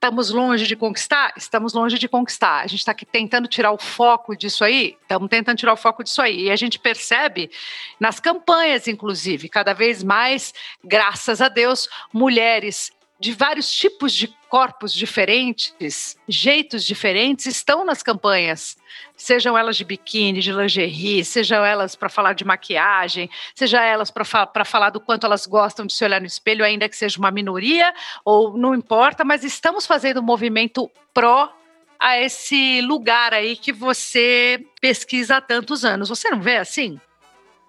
[0.03, 1.31] Estamos longe de conquistar?
[1.37, 2.63] Estamos longe de conquistar.
[2.63, 4.97] A gente está aqui tentando tirar o foco disso aí?
[4.99, 6.45] Estamos tentando tirar o foco disso aí.
[6.45, 7.51] E a gente percebe
[7.99, 14.91] nas campanhas, inclusive, cada vez mais, graças a Deus, mulheres de vários tipos de corpos
[14.91, 18.75] diferentes, jeitos diferentes, estão nas campanhas.
[19.15, 24.25] Sejam elas de biquíni, de lingerie, sejam elas para falar de maquiagem, sejam elas para
[24.25, 27.29] fa falar do quanto elas gostam de se olhar no espelho, ainda que seja uma
[27.29, 27.93] minoria,
[28.25, 31.53] ou não importa, mas estamos fazendo um movimento pró
[31.99, 36.09] a esse lugar aí que você pesquisa há tantos anos.
[36.09, 36.99] Você não vê assim?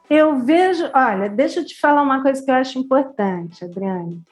[0.08, 4.22] Eu vejo, olha, deixa eu te falar uma coisa que eu acho importante, Adriane.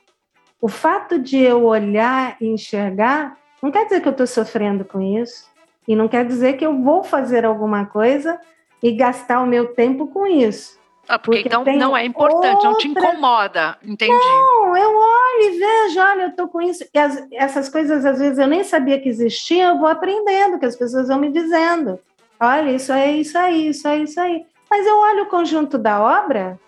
[0.61, 5.01] O fato de eu olhar e enxergar não quer dizer que eu estou sofrendo com
[5.01, 5.49] isso.
[5.87, 8.40] E não quer dizer que eu vou fazer alguma coisa
[8.83, 10.79] e gastar o meu tempo com isso.
[11.09, 12.70] Ah, porque, porque então não é importante, outra...
[12.70, 14.12] não te incomoda, entendi.
[14.12, 16.85] Não, eu olho e vejo, olha, eu estou com isso.
[16.94, 20.66] E as, essas coisas, às vezes, eu nem sabia que existiam, eu vou aprendendo, que
[20.66, 21.99] as pessoas vão me dizendo.
[22.38, 24.46] Olha, isso é isso aí, isso é isso aí.
[24.70, 26.59] Mas eu olho o conjunto da obra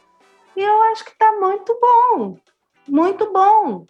[0.57, 2.37] e eu acho que está muito bom
[2.89, 3.87] muito bom,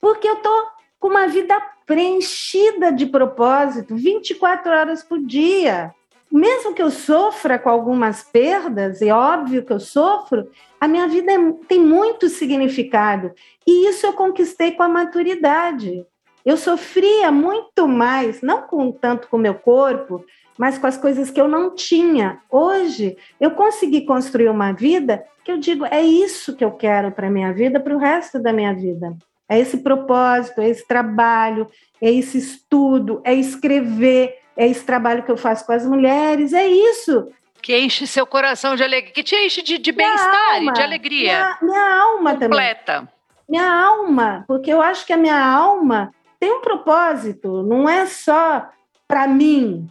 [0.00, 0.66] porque eu estou
[0.98, 5.94] com uma vida preenchida de propósito, 24 horas por dia.
[6.30, 10.48] Mesmo que eu sofra com algumas perdas, é óbvio que eu sofro,
[10.80, 13.32] a minha vida é, tem muito significado.
[13.66, 16.06] E isso eu conquistei com a maturidade.
[16.46, 20.24] Eu sofria muito mais, não com tanto com meu corpo,
[20.60, 22.42] mas com as coisas que eu não tinha.
[22.50, 27.28] Hoje, eu consegui construir uma vida que eu digo, é isso que eu quero para
[27.28, 29.16] a minha vida, para o resto da minha vida.
[29.48, 31.66] É esse propósito, é esse trabalho,
[31.98, 36.66] é esse estudo, é escrever, é esse trabalho que eu faço com as mulheres, é
[36.68, 37.28] isso.
[37.62, 41.56] Que enche seu coração de alegria, que te enche de, de bem-estar e de alegria.
[41.62, 42.92] Minha, minha alma completa.
[42.92, 43.08] também.
[43.48, 48.68] Minha alma, porque eu acho que a minha alma tem um propósito, não é só
[49.08, 49.90] para mim,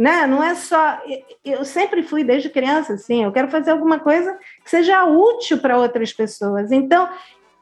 [0.00, 0.26] né?
[0.26, 0.98] Não é só.
[1.44, 3.22] Eu sempre fui desde criança assim.
[3.22, 4.32] Eu quero fazer alguma coisa
[4.64, 6.72] que seja útil para outras pessoas.
[6.72, 7.06] Então,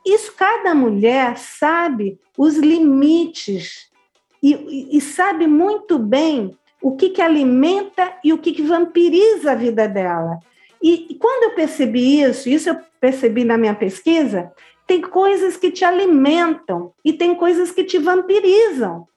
[0.07, 3.91] isso cada mulher sabe os limites
[4.41, 9.57] e, e sabe muito bem o que, que alimenta e o que, que vampiriza a
[9.57, 10.39] vida dela.
[10.81, 14.53] E, e quando eu percebi isso, isso eu percebi na minha pesquisa,
[14.87, 19.09] tem coisas que te alimentam e tem coisas que te vampirizam,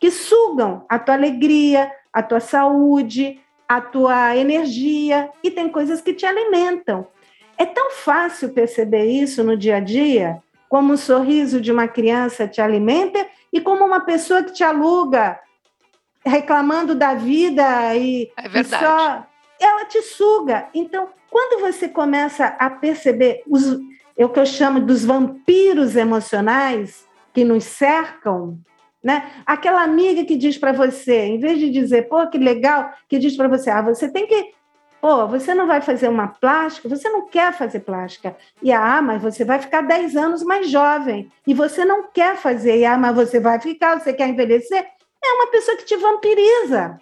[0.00, 6.12] que sugam a tua alegria, a tua saúde, a tua energia, e tem coisas que
[6.12, 7.06] te alimentam.
[7.56, 12.46] É tão fácil perceber isso no dia a dia, como o sorriso de uma criança
[12.46, 15.38] te alimenta e como uma pessoa que te aluga
[16.24, 18.84] reclamando da vida e, é verdade.
[18.84, 19.26] E só
[19.60, 20.68] ela te suga.
[20.74, 23.78] Então, quando você começa a perceber os
[24.16, 28.58] é o que eu chamo dos vampiros emocionais que nos cercam,
[29.02, 29.30] né?
[29.44, 33.36] Aquela amiga que diz para você, em vez de dizer, pô, que legal, que diz
[33.36, 34.52] para você, ah, você tem que,
[35.00, 38.36] pô, você não vai fazer uma plástica, você não quer fazer plástica.
[38.62, 41.30] E ah, mas você vai ficar 10 anos mais jovem.
[41.46, 44.86] E você não quer fazer, e ah, mas você vai ficar, você quer envelhecer.
[45.24, 46.98] É uma pessoa que te vampiriza.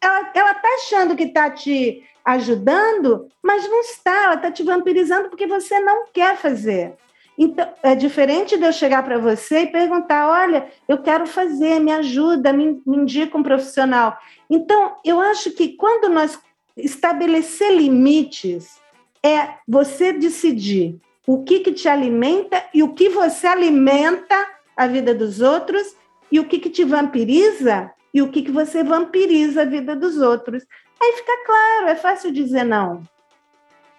[0.00, 5.28] ela, ela tá achando que está te ajudando, mas não está, ela está te vampirizando
[5.28, 6.96] porque você não quer fazer.
[7.36, 11.92] Então, é diferente de eu chegar para você e perguntar: olha, eu quero fazer, me
[11.92, 14.16] ajuda, me, me indica um profissional.
[14.48, 16.38] Então, eu acho que quando nós
[16.76, 18.80] estabelecer limites,
[19.22, 24.36] é você decidir o que, que te alimenta e o que você alimenta
[24.76, 25.96] a vida dos outros
[26.30, 30.18] e o que, que te vampiriza e o que, que você vampiriza a vida dos
[30.18, 30.64] outros.
[31.00, 33.02] Aí fica claro, é fácil dizer não.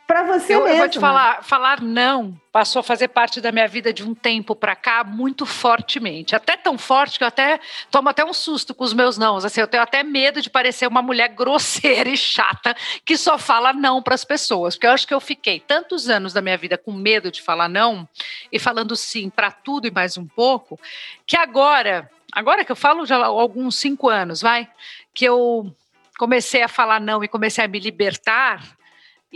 [0.07, 0.75] Para você eu, mesmo.
[0.75, 4.13] Eu vou te falar, falar não passou a fazer parte da minha vida de um
[4.13, 6.35] tempo para cá muito fortemente.
[6.35, 9.37] Até tão forte que eu até tomo até um susto com os meus não.
[9.37, 13.73] Assim, eu tenho até medo de parecer uma mulher grosseira e chata que só fala
[13.73, 14.75] não para as pessoas.
[14.75, 17.67] Porque eu acho que eu fiquei tantos anos da minha vida com medo de falar
[17.67, 18.07] não
[18.51, 20.79] e falando sim para tudo e mais um pouco,
[21.25, 24.69] que agora, agora que eu falo já há alguns cinco anos, vai,
[25.15, 25.75] que eu
[26.17, 28.74] comecei a falar não e comecei a me libertar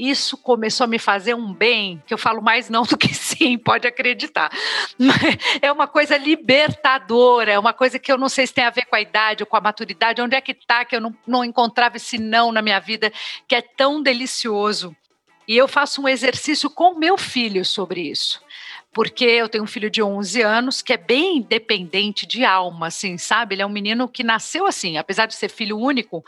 [0.07, 3.57] isso começou a me fazer um bem, que eu falo mais não do que sim,
[3.57, 4.51] pode acreditar.
[5.62, 8.85] É uma coisa libertadora, é uma coisa que eu não sei se tem a ver
[8.85, 11.43] com a idade ou com a maturidade, onde é que está que eu não, não
[11.43, 13.12] encontrava esse não na minha vida,
[13.47, 14.95] que é tão delicioso.
[15.47, 18.41] E eu faço um exercício com meu filho sobre isso
[18.91, 23.17] porque eu tenho um filho de 11 anos que é bem independente de alma, assim,
[23.17, 23.55] sabe?
[23.55, 26.23] Ele é um menino que nasceu assim, apesar de ser filho único,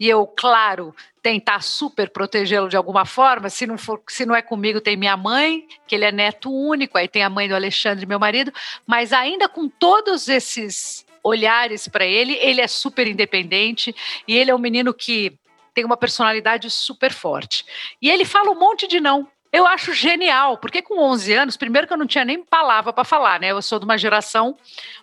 [0.00, 0.94] e eu, claro,
[1.28, 3.50] tentar super protegê-lo de alguma forma.
[3.50, 6.96] Se não for, se não é comigo, tem minha mãe, que ele é neto único,
[6.96, 8.50] aí tem a mãe do Alexandre, meu marido,
[8.86, 13.94] mas ainda com todos esses olhares para ele, ele é super independente
[14.26, 15.38] e ele é um menino que
[15.74, 17.62] tem uma personalidade super forte.
[18.00, 19.28] E ele fala um monte de não.
[19.52, 23.04] Eu acho genial, porque com 11 anos, primeiro que eu não tinha nem palavra para
[23.04, 23.48] falar, né?
[23.50, 24.56] Eu sou de uma geração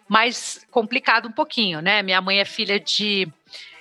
[0.10, 2.02] mais complicada um pouquinho, né?
[2.02, 3.28] Minha mãe é filha de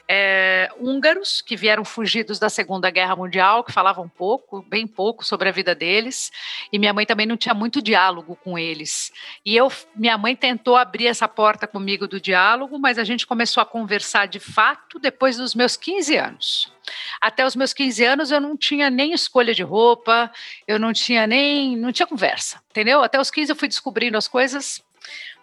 [0.08, 5.48] é, húngaros que vieram fugidos da Segunda Guerra Mundial, que falavam pouco, bem pouco sobre
[5.48, 6.30] a vida deles,
[6.72, 9.12] e minha mãe também não tinha muito diálogo com eles.
[9.44, 13.62] E eu, minha mãe tentou abrir essa porta comigo do diálogo, mas a gente começou
[13.62, 16.72] a conversar de fato depois dos meus 15 anos.
[17.18, 20.30] Até os meus 15 anos eu não tinha nem escolha de roupa,
[20.68, 23.02] eu não tinha nem, não tinha conversa, entendeu?
[23.02, 24.82] Até os 15 eu fui descobrindo as coisas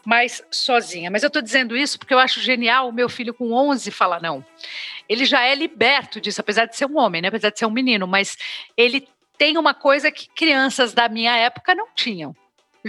[0.05, 1.11] mais sozinha.
[1.11, 4.21] Mas eu estou dizendo isso porque eu acho genial o meu filho com 11 falar
[4.21, 4.45] não.
[5.07, 7.27] Ele já é liberto disso, apesar de ser um homem, né?
[7.27, 8.37] apesar de ser um menino, mas
[8.77, 12.35] ele tem uma coisa que crianças da minha época não tinham.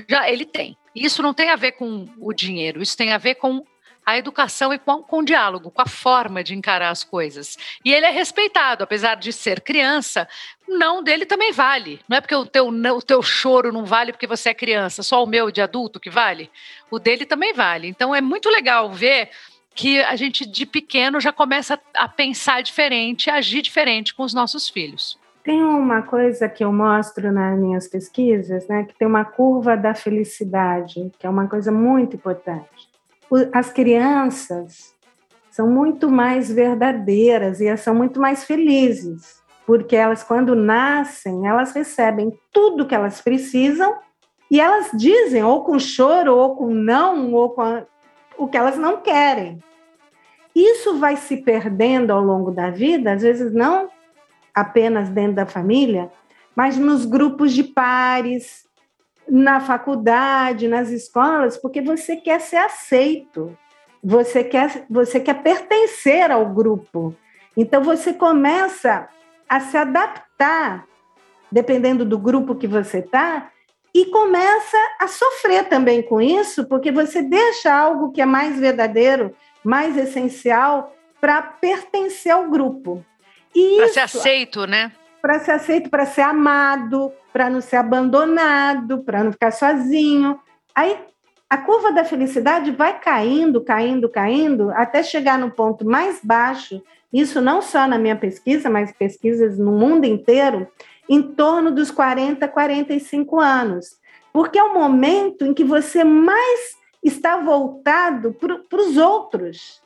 [0.09, 0.77] Já ele tem.
[0.95, 3.65] Isso não tem a ver com o dinheiro, isso tem a ver com
[4.05, 7.57] a educação e com, com o diálogo, com a forma de encarar as coisas.
[7.85, 10.29] E ele é respeitado, apesar de ser criança,
[10.69, 12.01] não dele também vale.
[12.09, 15.23] Não é porque o teu, o teu choro não vale porque você é criança, só
[15.23, 16.51] o meu de adulto que vale.
[16.91, 17.89] O dele também vale.
[17.89, 19.31] Então é muito legal ver
[19.75, 24.35] que a gente de pequeno já começa a pensar diferente, a agir diferente com os
[24.35, 25.19] nossos filhos.
[25.43, 29.93] Tem uma coisa que eu mostro nas minhas pesquisas, né, que tem uma curva da
[29.93, 32.92] felicidade, que é uma coisa muito importante
[33.53, 34.95] as crianças
[35.51, 42.33] são muito mais verdadeiras e são muito mais felizes, porque elas, quando nascem, elas recebem
[42.53, 43.97] tudo que elas precisam
[44.51, 47.85] e elas dizem, ou com choro, ou com não, ou com a,
[48.37, 49.59] o que elas não querem.
[50.55, 53.89] Isso vai se perdendo ao longo da vida, às vezes não
[54.55, 56.11] apenas dentro da família,
[56.55, 58.67] mas nos grupos de pares,
[59.29, 63.57] na faculdade, nas escolas, porque você quer ser aceito,
[64.03, 67.15] você quer, você quer pertencer ao grupo.
[67.57, 69.09] Então você começa
[69.49, 70.87] a se adaptar,
[71.51, 73.51] dependendo do grupo que você está,
[73.95, 79.35] e começa a sofrer também com isso, porque você deixa algo que é mais verdadeiro,
[79.63, 83.05] mais essencial, para pertencer ao grupo.
[83.77, 84.93] Para ser aceito, né?
[85.23, 90.39] Para ser aceito, para ser amado, para não ser abandonado, para não ficar sozinho.
[90.75, 90.99] Aí
[91.49, 96.83] a curva da felicidade vai caindo, caindo, caindo, até chegar no ponto mais baixo.
[97.13, 100.67] Isso não só na minha pesquisa, mas pesquisas no mundo inteiro,
[101.09, 104.01] em torno dos 40, 45 anos.
[104.33, 109.82] Porque é o momento em que você mais está voltado para os outros.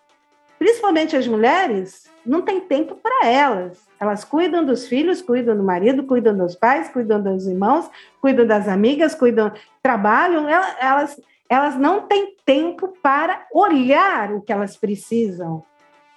[0.59, 3.87] Principalmente as mulheres, não tem tempo para elas.
[4.01, 7.91] Elas cuidam dos filhos, cuidam do marido, cuidam dos pais, cuidam dos irmãos,
[8.21, 9.53] cuidam das amigas, cuidam,
[9.83, 10.49] trabalham.
[10.49, 15.63] Elas, elas não têm tempo para olhar o que elas precisam.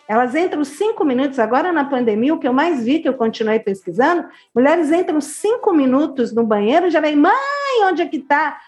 [0.08, 3.60] Elas entram cinco minutos, agora na pandemia, o que eu mais vi, que eu continuei
[3.60, 7.32] pesquisando, mulheres entram cinco minutos no banheiro e já vem, mãe,
[7.84, 8.60] onde é que está?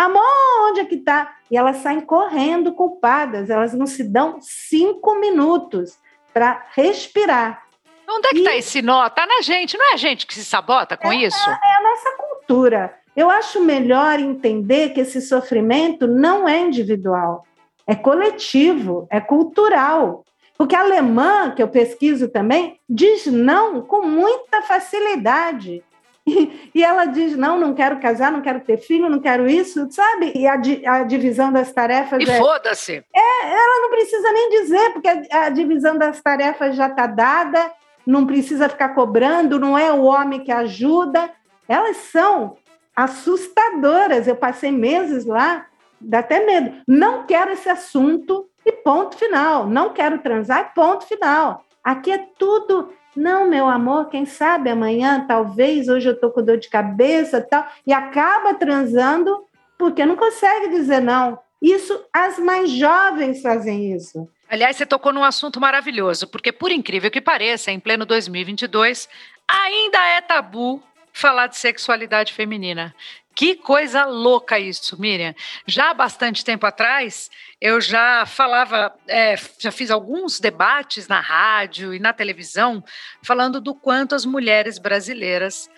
[0.00, 1.36] Amor, onde é que está?
[1.50, 5.98] E elas saem correndo culpadas, elas não se dão cinco minutos
[6.32, 7.64] para respirar.
[8.08, 9.06] Onde é que está esse nó?
[9.06, 11.50] Está na gente, não é a gente que se sabota com é, isso?
[11.50, 12.98] É a nossa cultura.
[13.14, 17.46] Eu acho melhor entender que esse sofrimento não é individual,
[17.86, 20.24] é coletivo, é cultural.
[20.56, 25.84] Porque a alemã, que eu pesquiso também, diz não com muita facilidade.
[26.74, 30.32] E, ela diz: não, não quero casar, não quero ter filho, não quero isso, sabe?
[30.36, 30.54] E a,
[30.86, 32.22] a divisão das tarefas.
[32.22, 33.04] E é, foda-se.
[33.12, 37.72] É, ela não precisa nem dizer, porque a, a divisão das tarefas já está dada,
[38.06, 41.30] não precisa ficar cobrando, não é o homem que ajuda.
[41.68, 42.56] Elas são
[42.94, 44.26] assustadoras.
[44.26, 45.66] Eu passei meses lá,
[46.00, 46.82] dá até medo.
[46.86, 49.66] Não quero esse assunto e ponto final.
[49.66, 51.64] Não quero transar, ponto final.
[51.82, 52.92] Aqui é tudo.
[53.14, 57.66] Não, meu amor, quem sabe amanhã, talvez, hoje eu estou com dor de cabeça tal,
[57.86, 59.44] e acaba transando
[59.76, 61.38] porque não consegue dizer não.
[61.60, 64.28] Isso, as mais jovens fazem isso.
[64.48, 69.08] Aliás, você tocou num assunto maravilhoso, porque, por incrível que pareça, em pleno 2022,
[69.46, 70.82] ainda é tabu
[71.12, 72.94] falar de sexualidade feminina.
[73.40, 75.34] Que coisa louca isso, Miriam.
[75.66, 81.94] Já há bastante tempo atrás, eu já falava, é, já fiz alguns debates na rádio
[81.94, 82.84] e na televisão,
[83.22, 85.70] falando do quanto as mulheres brasileiras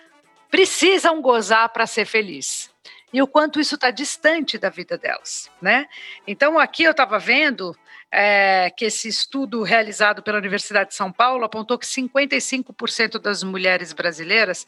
[0.51, 2.69] precisam gozar para ser feliz.
[3.13, 5.87] E o quanto isso está distante da vida delas, né?
[6.27, 7.73] Então, aqui eu estava vendo
[8.15, 13.91] é, que esse estudo realizado pela Universidade de São Paulo apontou que 55% das mulheres
[13.91, 14.67] brasileiras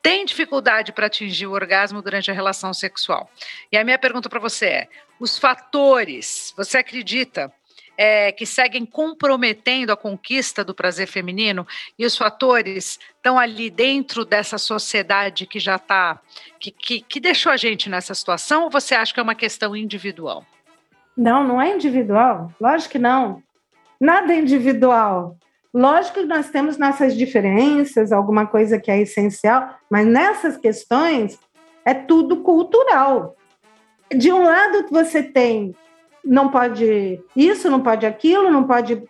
[0.00, 3.30] tem dificuldade para atingir o orgasmo durante a relação sexual.
[3.70, 4.88] E a minha pergunta para você é:
[5.20, 7.52] os fatores, você acredita
[7.98, 11.66] é, que seguem comprometendo a conquista do prazer feminino
[11.98, 16.18] e os fatores estão ali dentro dessa sociedade que já está,
[16.58, 19.76] que, que, que deixou a gente nessa situação, ou você acha que é uma questão
[19.76, 20.46] individual?
[21.16, 22.52] Não, não é individual.
[22.60, 23.42] Lógico que não.
[24.00, 25.36] Nada é individual.
[25.72, 31.38] Lógico que nós temos nossas diferenças, alguma coisa que é essencial, mas nessas questões
[31.84, 33.36] é tudo cultural.
[34.14, 35.74] De um lado, você tem,
[36.24, 39.02] não pode isso, não pode aquilo, não pode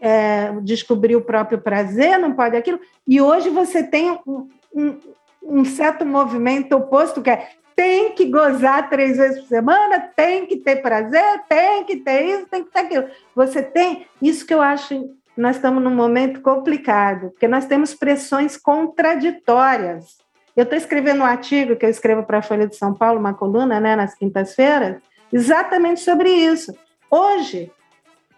[0.00, 2.78] é, descobrir o próprio prazer, não pode aquilo,
[3.08, 4.98] e hoje você tem um, um,
[5.42, 10.56] um certo movimento oposto, que é tem que gozar três vezes por semana, tem que
[10.56, 13.08] ter prazer, tem que ter isso, tem que ter aquilo.
[13.34, 18.56] Você tem isso que eu acho nós estamos num momento complicado, porque nós temos pressões
[18.56, 20.18] contraditórias.
[20.56, 23.34] Eu estou escrevendo um artigo que eu escrevo para a Folha de São Paulo, uma
[23.34, 25.02] coluna, né, nas quintas-feiras,
[25.32, 26.72] exatamente sobre isso.
[27.10, 27.72] Hoje,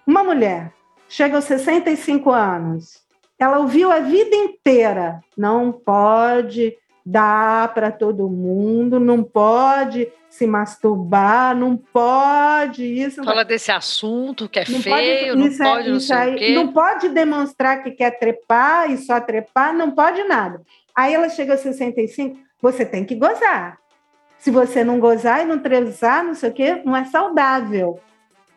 [0.06, 0.72] uma mulher
[1.08, 3.04] chega aos 65 anos,
[3.38, 6.74] ela ouviu a vida inteira, não pode
[7.08, 13.22] dar para todo mundo, não pode se masturbar, não pode isso.
[13.22, 16.54] Fala desse assunto que é não feio, pode, não pode, é, não sei aí.
[16.54, 20.60] Não pode demonstrar que quer trepar e só trepar, não pode nada.
[20.94, 23.78] Aí ela chega aos 65, você tem que gozar.
[24.36, 28.00] Se você não gozar e não transar, não sei o quê, não é saudável.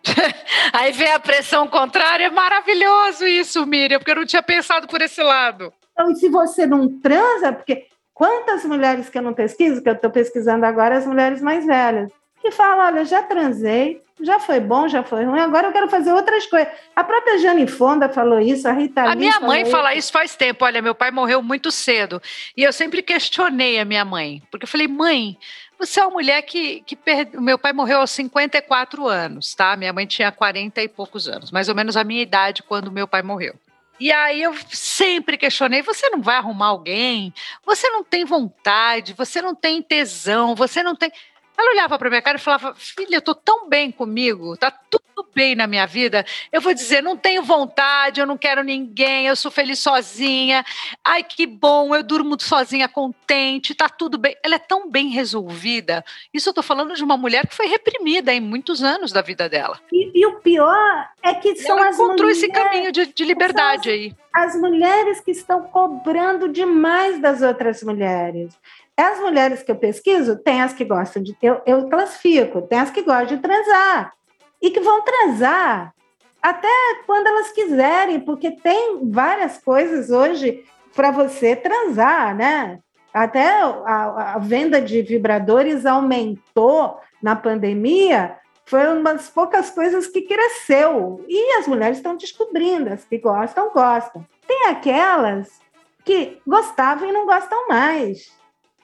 [0.73, 5.01] Aí vem a pressão contrária, é maravilhoso isso, Miriam, porque eu não tinha pensado por
[5.01, 5.71] esse lado.
[5.93, 7.88] Então, e se você não transa, porque
[8.19, 12.11] Quantas mulheres que eu não pesquiso, que eu estou pesquisando agora, as mulheres mais velhas,
[12.41, 16.11] que falam: olha, já transei, já foi bom, já foi ruim, agora eu quero fazer
[16.11, 16.67] outras coisas.
[16.93, 20.65] A própria Jane Fonda falou isso, a Rita A minha mãe fala isso faz tempo.
[20.65, 22.21] Olha, meu pai morreu muito cedo.
[22.57, 25.37] E eu sempre questionei a minha mãe, porque eu falei: mãe,
[25.79, 27.39] você é uma mulher que, que perde...
[27.39, 29.77] meu pai morreu aos 54 anos, tá?
[29.77, 33.07] Minha mãe tinha 40 e poucos anos, mais ou menos a minha idade quando meu
[33.07, 33.55] pai morreu.
[33.99, 37.33] E aí eu sempre questionei: você não vai arrumar alguém?
[37.65, 41.11] Você não tem vontade, você não tem tesão, você não tem.
[41.57, 45.03] Ela olhava para minha cara e falava: Filha, eu tô tão bem comigo, tá tudo
[45.33, 46.25] bem na minha vida.
[46.51, 50.63] Eu vou dizer: não tenho vontade, eu não quero ninguém, eu sou feliz sozinha.
[51.05, 54.35] Ai, que bom, eu durmo sozinha contente, tá tudo bem.
[54.43, 56.03] Ela é tão bem resolvida.
[56.33, 59.49] Isso eu tô falando de uma mulher que foi reprimida em muitos anos da vida
[59.49, 59.79] dela.
[59.91, 63.25] E, e o pior é que são ela as encontrou mulheres, esse caminho de, de
[63.25, 64.15] liberdade as, aí.
[64.33, 68.57] As mulheres que estão cobrando demais das outras mulheres.
[68.95, 71.35] As mulheres que eu pesquiso, tem as que gostam de.
[71.41, 74.13] Eu, eu classifico, tem as que gostam de transar.
[74.61, 75.93] E que vão transar
[76.41, 76.67] até
[77.05, 80.63] quando elas quiserem, porque tem várias coisas hoje
[80.95, 82.79] para você transar, né?
[83.13, 90.21] Até a, a, venda de vibradores aumentou na pandemia, foi uma das poucas coisas que
[90.21, 91.25] cresceu.
[91.27, 94.25] E as mulheres estão descobrindo, as que gostam, gostam.
[94.47, 95.59] Tem aquelas
[96.05, 98.39] que gostavam e não gostam mais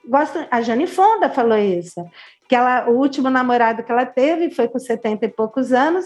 [0.08, 2.04] gosto, a Jane Fonda falou isso,
[2.48, 6.06] que ela, o último namorado que ela teve foi com 70 e poucos anos,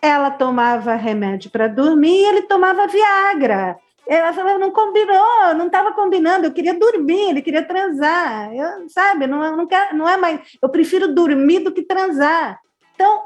[0.00, 3.76] ela tomava remédio para dormir e ele tomava Viagra.
[4.06, 9.28] Ela falou, não combinou, não estava combinando, eu queria dormir, ele queria transar, eu, sabe,
[9.28, 12.58] não, não, quer, não é mais, eu prefiro dormir do que transar.
[12.94, 13.22] Então,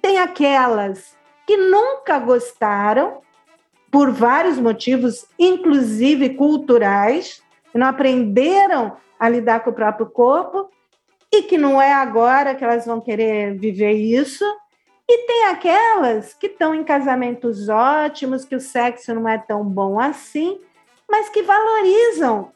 [0.00, 1.14] tem aquelas
[1.46, 3.22] que nunca gostaram,
[3.90, 7.42] por vários motivos, inclusive culturais,
[7.72, 10.68] não aprenderam a lidar com o próprio corpo,
[11.36, 14.44] e que não é agora que elas vão querer viver isso,
[15.08, 19.98] e tem aquelas que estão em casamentos ótimos, que o sexo não é tão bom
[19.98, 20.60] assim,
[21.10, 22.52] mas que valorizam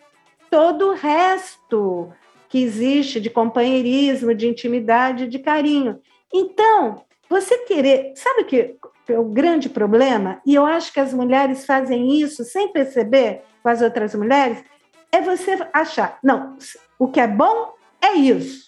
[0.48, 2.10] todo o resto
[2.48, 6.00] que existe de companheirismo, de intimidade, de carinho.
[6.32, 8.12] Então, você querer.
[8.14, 8.76] Sabe que
[9.08, 10.40] é o grande problema?
[10.46, 14.64] E eu acho que as mulheres fazem isso sem perceber com as outras mulheres.
[15.12, 16.56] É você achar, não,
[16.98, 18.67] o que é bom é isso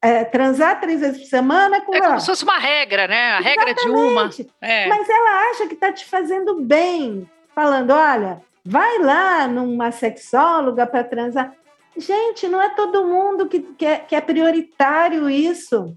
[0.00, 3.32] é, transar três vezes por semana com É como se fosse uma regra, né?
[3.32, 4.30] A regra de uma.
[4.60, 4.86] É.
[4.86, 11.04] Mas ela acha que está te fazendo bem, falando: olha, vai lá numa sexóloga para
[11.04, 11.52] transar.
[11.96, 15.96] Gente, não é todo mundo que, que, é, que é prioritário isso.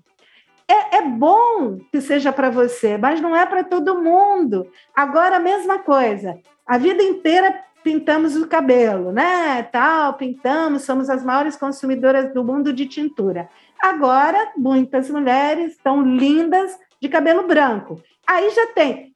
[0.67, 4.67] É, é, bom que seja para você, mas não é para todo mundo.
[4.95, 6.39] Agora, a mesma coisa.
[6.65, 9.63] A vida inteira pintamos o cabelo, né?
[9.63, 13.49] Tal, pintamos, somos as maiores consumidoras do mundo de tintura.
[13.81, 18.01] Agora, muitas mulheres estão lindas de cabelo branco.
[18.27, 19.13] Aí já tem.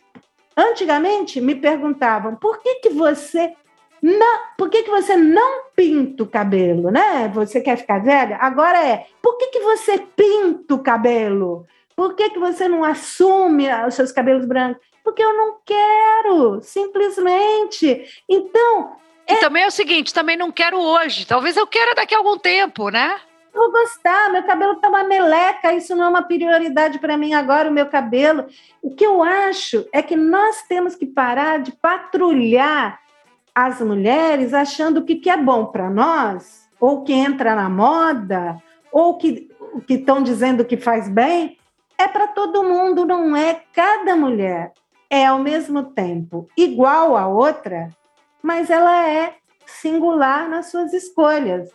[0.58, 3.54] Antigamente me perguntavam por que, que você
[4.02, 7.28] não, por que, que você não pinta o cabelo, né?
[7.34, 8.38] Você quer ficar velha?
[8.40, 11.66] Agora é, por que, que você pinta o cabelo?
[11.96, 14.86] Por que, que você não assume os seus cabelos brancos?
[15.04, 18.06] Porque eu não quero, simplesmente.
[18.28, 18.96] Então.
[19.28, 19.38] E é...
[19.38, 21.26] também é o seguinte, também não quero hoje.
[21.26, 23.20] Talvez eu queira daqui a algum tempo, né?
[23.56, 27.70] Vou gostar, meu cabelo tá uma meleca, isso não é uma prioridade para mim agora,
[27.70, 28.46] o meu cabelo.
[28.82, 33.00] O que eu acho é que nós temos que parar de patrulhar
[33.54, 38.62] as mulheres achando que o que é bom para nós, ou que entra na moda,
[38.92, 39.50] ou que
[39.90, 41.58] estão dizendo que faz bem,
[41.98, 43.62] é para todo mundo, não é?
[43.74, 44.74] Cada mulher
[45.10, 47.90] é ao mesmo tempo igual a outra,
[48.44, 49.36] mas ela é
[49.66, 51.70] singular nas suas escolhas.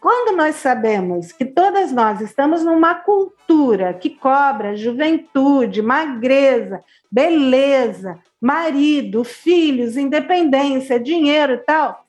[0.00, 9.24] Quando nós sabemos que todas nós estamos numa cultura que cobra juventude, magreza, beleza, marido,
[9.24, 12.06] filhos, independência, dinheiro e tal,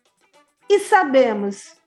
[0.69, 1.77] e sabemos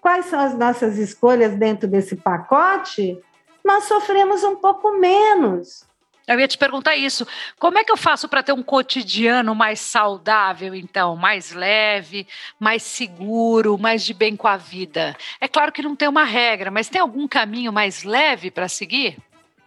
[0.00, 3.18] quais são as nossas escolhas dentro desse pacote,
[3.64, 5.86] nós sofremos um pouco menos.
[6.26, 7.26] Eu ia te perguntar isso.
[7.58, 11.16] Como é que eu faço para ter um cotidiano mais saudável, então?
[11.16, 12.26] Mais leve,
[12.60, 15.16] mais seguro, mais de bem com a vida?
[15.40, 19.18] É claro que não tem uma regra, mas tem algum caminho mais leve para seguir?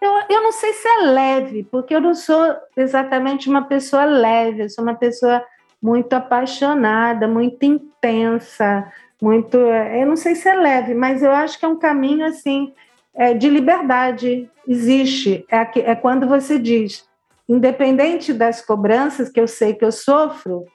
[0.02, 4.64] Eu, eu não sei se é leve, porque eu não sou exatamente uma pessoa leve,
[4.64, 5.44] eu sou uma pessoa
[5.82, 8.92] muito apaixonada, muito intensa,
[9.22, 9.58] muito.
[9.58, 12.74] Eu não sei se é leve, mas eu acho que é um caminho assim
[13.16, 15.46] é, de liberdade existe.
[15.50, 17.08] É, é quando você diz,
[17.48, 20.66] independente das cobranças que eu sei que eu sofro,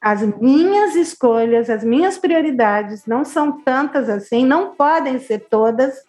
[0.00, 6.02] as minhas escolhas, as minhas prioridades não são tantas assim, não podem ser todas,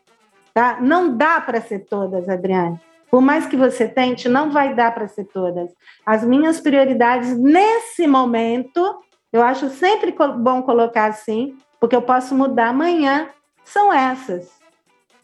[0.53, 0.77] tá?
[0.79, 2.79] Não dá para ser todas, Adriane.
[3.09, 5.69] Por mais que você tente, não vai dar para ser todas.
[6.05, 9.01] As minhas prioridades nesse momento,
[9.33, 13.27] eu acho sempre bom colocar assim, porque eu posso mudar amanhã,
[13.65, 14.60] são essas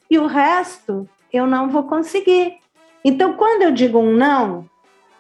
[0.10, 2.58] e o resto eu não vou conseguir.
[3.04, 4.70] Então, quando eu digo um não,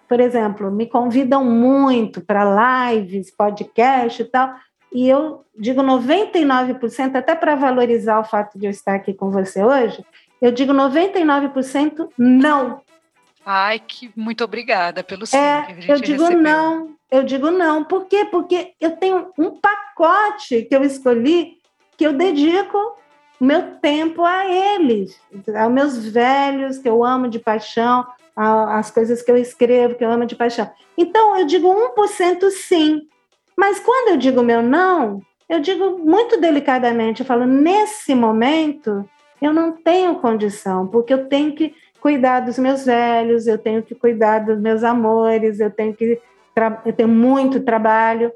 [0.08, 4.56] por exemplo, me convidam muito para lives, podcast e tal,
[4.94, 9.64] e eu digo 99%, até para valorizar o fato de eu estar aqui com você
[9.64, 10.04] hoje,
[10.42, 12.82] eu digo 99% não.
[13.46, 15.38] Ai, que muito obrigada pelo sim.
[15.38, 16.42] É, eu digo recebeu.
[16.42, 17.84] não, eu digo não.
[17.84, 18.26] Por quê?
[18.26, 21.58] Porque eu tenho um pacote que eu escolhi
[21.98, 22.78] que eu dedico
[23.40, 25.20] o meu tempo a eles,
[25.56, 30.12] aos meus velhos, que eu amo de paixão, as coisas que eu escrevo, que eu
[30.12, 30.70] amo de paixão.
[30.98, 33.02] Então, eu digo 1% sim.
[33.56, 39.08] Mas quando eu digo meu não, eu digo muito delicadamente, eu falo, nesse momento,
[39.42, 43.96] eu não tenho condição, porque eu tenho que cuidar dos meus velhos, eu tenho que
[43.96, 46.20] cuidar dos meus amores, eu tenho que
[46.86, 48.32] eu tenho muito trabalho.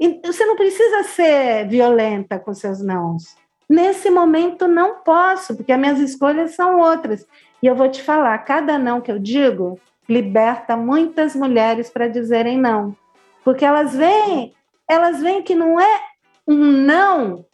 [0.00, 3.36] E você não precisa ser violenta com seus nãos.
[3.68, 7.26] Nesse momento não posso, porque as minhas escolhas são outras.
[7.62, 12.58] E eu vou te falar, cada não que eu digo liberta muitas mulheres para dizerem
[12.58, 12.96] não.
[13.44, 14.54] Porque elas veem,
[14.88, 16.00] elas veem que não é
[16.46, 17.44] um não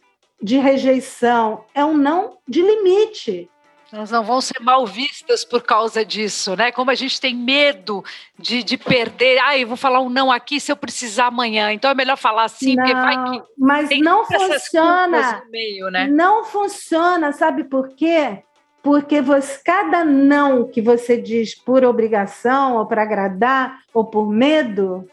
[0.41, 3.49] de rejeição, é um não de limite.
[3.93, 6.71] Elas não vão ser mal vistas por causa disso, né?
[6.71, 8.03] Como a gente tem medo
[8.39, 9.37] de, de perder.
[9.37, 11.71] Ah, eu vou falar um não aqui se eu precisar amanhã.
[11.71, 13.43] Então é melhor falar assim, não, porque vai que.
[13.55, 15.43] Mas não funciona.
[15.51, 16.07] Meio, né?
[16.07, 18.41] Não funciona, sabe por quê?
[18.81, 25.07] Porque você, cada não que você diz por obrigação, ou para agradar, ou por medo,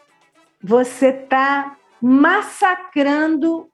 [0.62, 3.68] você está massacrando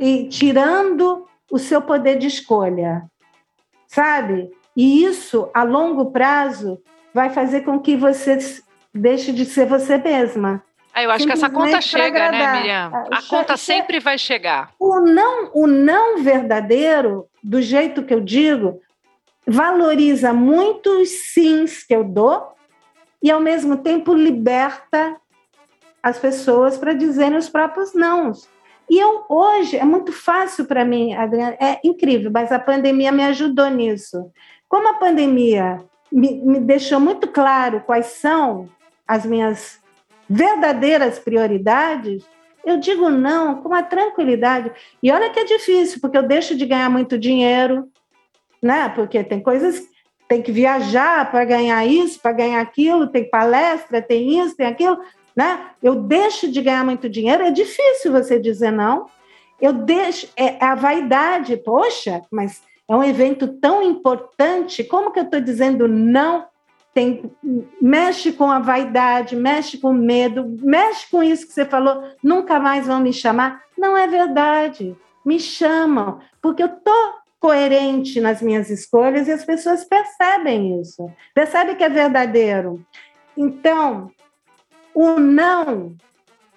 [0.00, 3.08] e tirando o seu poder de escolha
[3.92, 4.50] sabe?
[4.74, 6.82] E isso, a longo prazo,
[7.12, 8.38] vai fazer com que você
[8.92, 10.62] deixe de ser você mesma.
[10.94, 12.90] Ah, eu acho que essa conta chega, né, Miriam?
[13.10, 14.70] A Che conta sempre vai chegar.
[14.78, 18.80] O não, o não verdadeiro, do jeito que eu digo,
[19.46, 22.54] valoriza muito os sims que eu dou
[23.22, 25.16] e, ao mesmo tempo, liberta
[26.02, 28.48] as pessoas para dizerem os próprios nãos.
[28.92, 33.22] E eu hoje é muito fácil para mim, Adriana, é incrível, mas a pandemia me
[33.22, 34.30] ajudou nisso.
[34.68, 35.78] Como a pandemia
[36.12, 38.68] me, me deixou muito claro quais são
[39.08, 39.80] as minhas
[40.28, 42.22] verdadeiras prioridades,
[42.62, 44.70] eu digo não com uma tranquilidade.
[45.02, 47.88] E olha que é difícil, porque eu deixo de ganhar muito dinheiro,
[48.62, 48.90] né?
[48.90, 49.82] Porque tem coisas,
[50.28, 54.98] tem que viajar para ganhar isso, para ganhar aquilo, tem palestra, tem isso, tem aquilo
[55.36, 55.70] né?
[55.82, 59.06] Eu deixo de ganhar muito dinheiro, é difícil você dizer não.
[59.60, 65.24] Eu deixo é a vaidade, poxa, mas é um evento tão importante, como que eu
[65.24, 66.46] estou dizendo não?
[66.92, 67.32] Tem,
[67.80, 72.60] mexe com a vaidade, mexe com o medo, mexe com isso que você falou, nunca
[72.60, 73.62] mais vão me chamar.
[73.78, 74.94] Não é verdade.
[75.24, 81.74] Me chamam, porque eu estou coerente nas minhas escolhas e as pessoas percebem isso, percebem
[81.74, 82.84] que é verdadeiro.
[83.36, 84.10] Então,
[84.94, 85.96] o não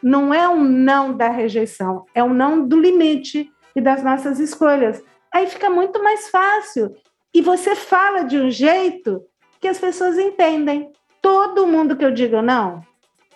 [0.06, 5.04] não é um não da rejeição, é um não do limite e das nossas escolhas.
[5.34, 6.96] Aí fica muito mais fácil.
[7.34, 9.24] E você fala de um jeito
[9.60, 10.92] que as pessoas entendem.
[11.20, 12.86] Todo mundo que eu digo não,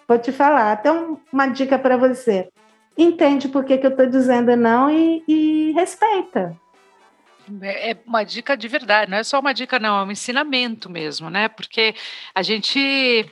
[0.07, 0.91] vou te falar, até
[1.33, 2.47] uma dica para você.
[2.95, 6.55] Entende por que, que eu estou dizendo não e, e respeita.
[7.61, 10.87] É, é uma dica de verdade, não é só uma dica, não, é um ensinamento
[10.87, 11.47] mesmo, né?
[11.47, 11.95] Porque
[12.35, 13.25] a gente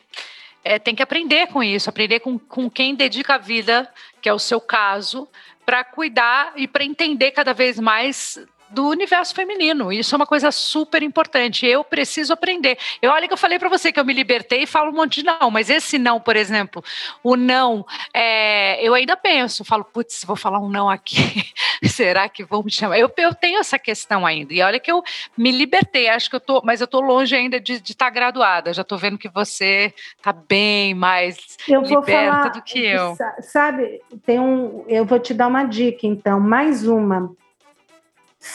[0.68, 3.92] é, tem que aprender com isso, aprender com, com quem dedica a vida,
[4.22, 5.28] que é o seu caso,
[5.66, 8.40] para cuidar e para entender cada vez mais
[8.70, 9.92] do universo feminino.
[9.92, 11.66] Isso é uma coisa super importante.
[11.66, 12.78] Eu preciso aprender.
[13.02, 15.22] Eu olha que eu falei para você que eu me libertei e falo um monte
[15.22, 16.84] de não, mas esse não, por exemplo,
[17.24, 21.52] o não, é, eu ainda penso, falo, putz, vou falar um não aqui,
[21.86, 23.00] será que vão me chamar?
[23.00, 24.54] Eu, eu tenho essa questão ainda.
[24.54, 25.04] E olha que eu
[25.38, 28.74] me libertei, acho que eu tô, mas eu tô longe ainda de estar tá graduada.
[28.74, 33.16] Já tô vendo que você tá bem mais eu liberta falar, do que eu.
[33.42, 37.32] Sabe, tem um, eu vou te dar uma dica então, mais uma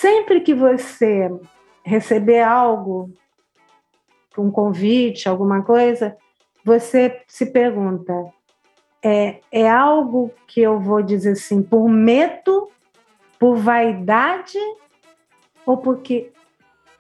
[0.01, 1.31] Sempre que você
[1.85, 3.13] receber algo,
[4.39, 6.17] um convite, alguma coisa,
[6.65, 8.13] você se pergunta:
[9.03, 12.69] é, é algo que eu vou dizer assim, por medo,
[13.39, 14.59] por vaidade,
[15.67, 16.33] ou porque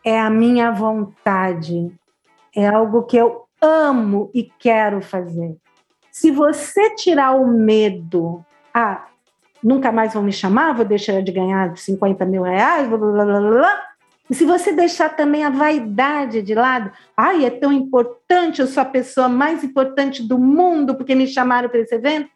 [0.04, 1.90] é a minha vontade?
[2.54, 5.56] É algo que eu amo e quero fazer.
[6.10, 9.06] Se você tirar o medo, ah,
[9.62, 13.40] nunca mais vão me chamar, vou deixar de ganhar 50 mil reais, blá, blá, blá,
[13.40, 13.82] blá.
[14.30, 18.82] E se você deixar também a vaidade de lado, ai, é tão importante, eu sou
[18.82, 22.30] a pessoa mais importante do mundo porque me chamaram para esse evento.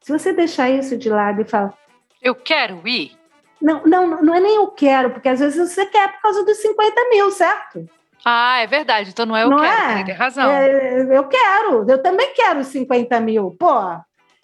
[0.00, 1.74] Se você deixar isso de lado e falar,
[2.22, 3.12] eu quero ir.
[3.60, 6.58] Não, não, não é nem eu quero, porque às vezes você quer por causa dos
[6.58, 7.88] 50 mil, certo?
[8.24, 9.10] Ah, é verdade.
[9.10, 10.04] Então não é eu não quero, é?
[10.04, 10.50] tem razão.
[10.50, 13.56] É, eu quero, eu também quero 50 mil.
[13.58, 13.72] Pô,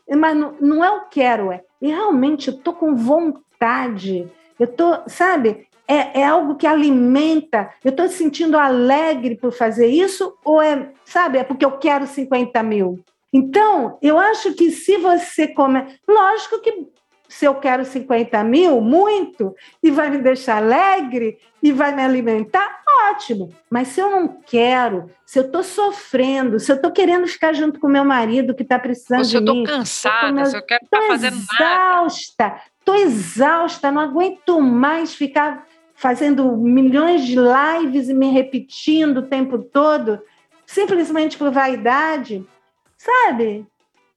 [0.09, 5.01] mas não, não é o quero, é e realmente eu tô com vontade, eu tô,
[5.09, 10.91] sabe, é, é algo que alimenta, eu estou sentindo alegre por fazer isso, ou é,
[11.05, 13.01] sabe, é porque eu quero 50 mil?
[13.33, 15.87] Então, eu acho que se você come.
[16.07, 16.87] Lógico que
[17.33, 22.83] se eu quero 50 mil, muito, e vai me deixar alegre e vai me alimentar,
[23.09, 23.49] ótimo.
[23.70, 27.80] Mas se eu não quero, se eu estou sofrendo, se eu estou querendo ficar junto
[27.80, 29.47] com meu marido que está precisando se de mim...
[29.47, 30.45] Eu estou cansada, meu...
[30.45, 32.62] se eu quero estar tá fazendo exausta, nada.
[32.78, 39.59] Estou exausta, não aguento mais ficar fazendo milhões de lives e me repetindo o tempo
[39.59, 40.20] todo,
[40.66, 42.47] simplesmente por vaidade,
[42.99, 43.66] sabe?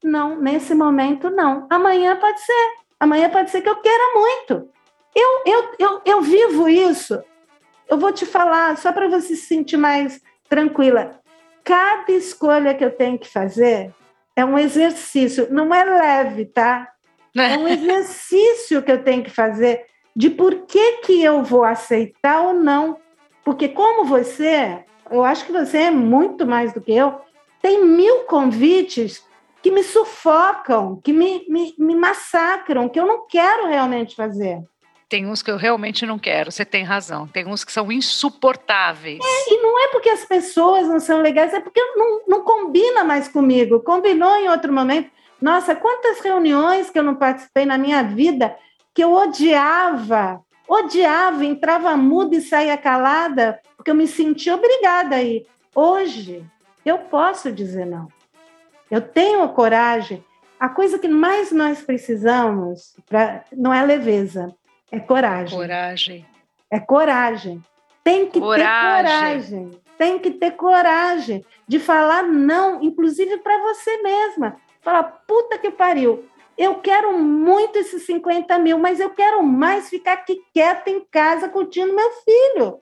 [0.04, 1.66] Não, nesse momento não.
[1.70, 2.85] Amanhã pode ser.
[2.98, 4.70] Amanhã pode ser que eu queira muito.
[5.14, 7.22] Eu, eu, eu, eu vivo isso.
[7.88, 11.20] Eu vou te falar, só para você se sentir mais tranquila.
[11.62, 13.94] Cada escolha que eu tenho que fazer
[14.34, 16.88] é um exercício, não é leve, tá?
[17.36, 19.84] É um exercício que eu tenho que fazer
[20.14, 22.96] de por que, que eu vou aceitar ou não
[23.44, 27.20] Porque como você, eu acho que você é muito mais do que eu,
[27.60, 29.22] tem mil convites
[29.66, 34.62] que me sufocam, que me, me, me massacram, que eu não quero realmente fazer.
[35.08, 37.26] Tem uns que eu realmente não quero, você tem razão.
[37.26, 39.18] Tem uns que são insuportáveis.
[39.20, 43.02] É, e não é porque as pessoas não são legais, é porque não, não combina
[43.02, 43.80] mais comigo.
[43.80, 45.10] Combinou em outro momento.
[45.42, 48.56] Nossa, quantas reuniões que eu não participei na minha vida
[48.94, 55.22] que eu odiava, odiava, entrava muda e saía calada, porque eu me sentia obrigada a
[55.24, 55.44] ir.
[55.74, 56.46] Hoje,
[56.84, 58.06] eu posso dizer não.
[58.90, 60.24] Eu tenho coragem.
[60.58, 64.54] A coisa que mais nós precisamos pra, não é leveza,
[64.90, 65.58] é coragem.
[65.58, 66.26] Coragem.
[66.70, 67.62] É coragem.
[68.02, 68.66] Tem que Coragem.
[68.66, 69.70] ter coragem.
[69.98, 74.56] Tem que ter coragem de falar não, inclusive para você mesma.
[74.80, 76.24] Falar, puta que pariu,
[76.56, 81.48] eu quero muito esses 50 mil, mas eu quero mais ficar aqui quieta em casa
[81.48, 82.78] curtindo meu filho.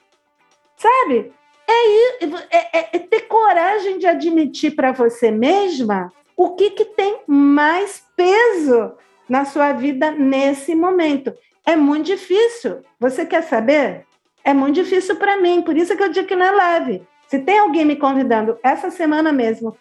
[0.77, 1.33] Sabe?
[1.67, 7.21] É, é- é- é ter coragem de admitir para você mesma o que, que tem
[7.27, 8.93] mais peso
[9.29, 11.33] na sua vida nesse momento.
[11.65, 12.83] É muito difícil.
[13.01, 14.05] Você quer saber?
[14.43, 17.03] É muito difícil para mim, por isso que eu digo que não é leve.
[17.29, 19.75] Se tem alguém me convidando essa semana mesmo,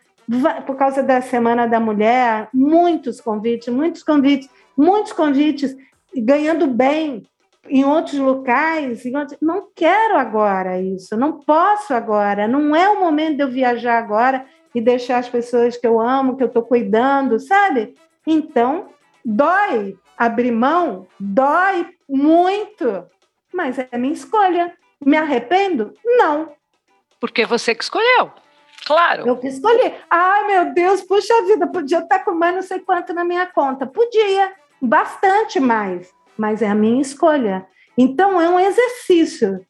[0.65, 5.75] por causa da Semana da Mulher, muitos convites, muitos convites, muitos convites,
[6.15, 7.23] ganhando bem
[7.69, 9.05] em outros locais.
[9.05, 13.49] em outros- Não quero agora isso, não posso agora, não é o momento de eu
[13.51, 14.45] viajar agora
[14.75, 17.95] e deixar as pessoas que eu amo, que eu estou cuidando, sabe?
[18.25, 18.87] Então,
[19.23, 23.05] dói abrir mão, dói muito,
[23.53, 24.73] mas é minha escolha.
[25.05, 25.93] Me arrependo?
[26.03, 26.51] Não.
[27.19, 28.31] Porque você que escolheu.
[28.85, 29.27] Claro.
[29.27, 29.93] Eu que escolhi.
[30.09, 33.85] Ai, meu Deus, puxa vida, podia estar com mais não sei quanto na minha conta.
[33.85, 37.65] Podia, bastante mais, mas é a minha escolha.
[37.97, 39.65] Então, é um exercício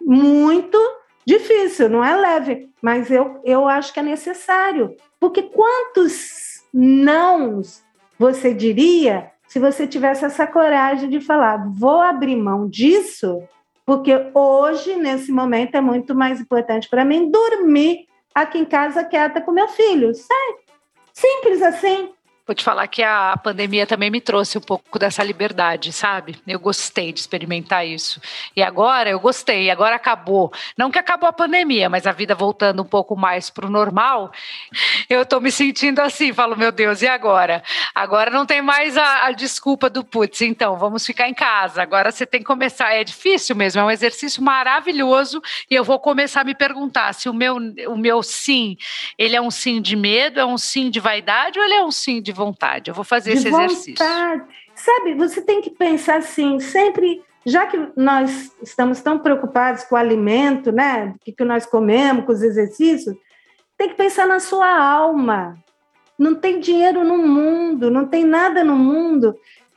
[0.00, 0.78] muito
[1.26, 4.94] difícil, não é leve, mas eu, eu acho que é necessário.
[5.18, 7.82] Porque quantos nãos
[8.18, 13.40] você diria se você tivesse essa coragem de falar, vou abrir mão disso,
[13.86, 19.40] porque hoje, nesse momento, é muito mais importante para mim dormir aqui em casa quieta
[19.40, 20.12] com meu filho.
[20.12, 20.54] Sai.
[21.12, 22.10] Simples assim.
[22.46, 26.36] Vou te falar que a pandemia também me trouxe um pouco dessa liberdade, sabe?
[26.46, 28.20] Eu gostei de experimentar isso.
[28.54, 30.52] E agora eu gostei, agora acabou.
[30.76, 34.30] Não que acabou a pandemia, mas a vida voltando um pouco mais para o normal,
[35.08, 37.62] eu tô me sentindo assim, falo, meu Deus, e agora?
[37.94, 41.80] Agora não tem mais a, a desculpa do putz, então vamos ficar em casa.
[41.80, 42.92] Agora você tem que começar.
[42.92, 45.40] É difícil mesmo, é um exercício maravilhoso.
[45.70, 47.56] E eu vou começar a me perguntar se o meu,
[47.88, 48.76] o meu sim,
[49.16, 51.90] ele é um sim de medo, é um sim de vaidade ou ele é um
[51.90, 52.90] sim de vontade.
[52.90, 53.94] Eu vou fazer de esse exercício.
[53.96, 54.44] vontade.
[54.74, 59.98] Sabe, você tem que pensar assim, sempre, já que nós estamos tão preocupados com o
[59.98, 61.14] alimento, né?
[61.16, 63.16] O que, que nós comemos, com os exercícios,
[63.78, 65.56] tem que pensar na sua alma.
[66.18, 69.34] Não tem dinheiro no mundo, não tem nada no mundo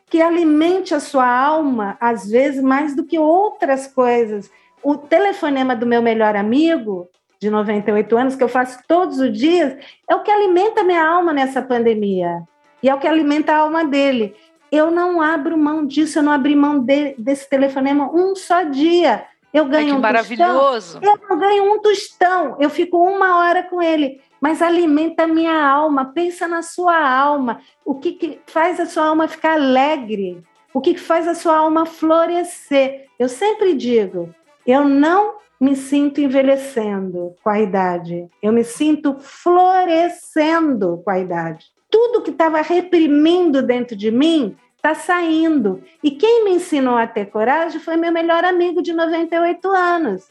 [0.10, 4.50] que alimente a sua alma, às vezes, mais do que outras coisas.
[4.82, 9.76] O telefonema do meu melhor amigo, de 98 anos, que eu faço todos os dias,
[10.10, 12.44] é o que alimenta a minha alma nessa pandemia.
[12.82, 14.36] E é o que alimenta a alma dele.
[14.72, 19.26] Eu não abro mão disso, eu não abri mão de, desse telefonema um só dia.
[19.54, 21.00] Eu Ai, ganho que um maravilhoso.
[21.00, 25.28] tostão, eu não ganho um tostão, eu fico uma hora com ele, mas alimenta a
[25.28, 26.06] minha alma.
[26.06, 27.62] Pensa na sua alma.
[27.86, 30.44] O que, que faz a sua alma ficar alegre?
[30.74, 33.08] O que, que faz a sua alma florescer?
[33.18, 34.30] Eu sempre digo,
[34.66, 41.66] eu não me sinto envelhecendo com a idade, eu me sinto florescendo com a idade.
[41.90, 45.84] Tudo que estava reprimindo dentro de mim está saindo.
[46.04, 50.28] E quem me ensinou a ter coragem foi meu melhor amigo de 98 anos.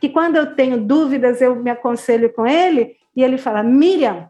[0.00, 4.28] Que quando eu tenho dúvidas, eu me aconselho com ele e ele fala: Miriam,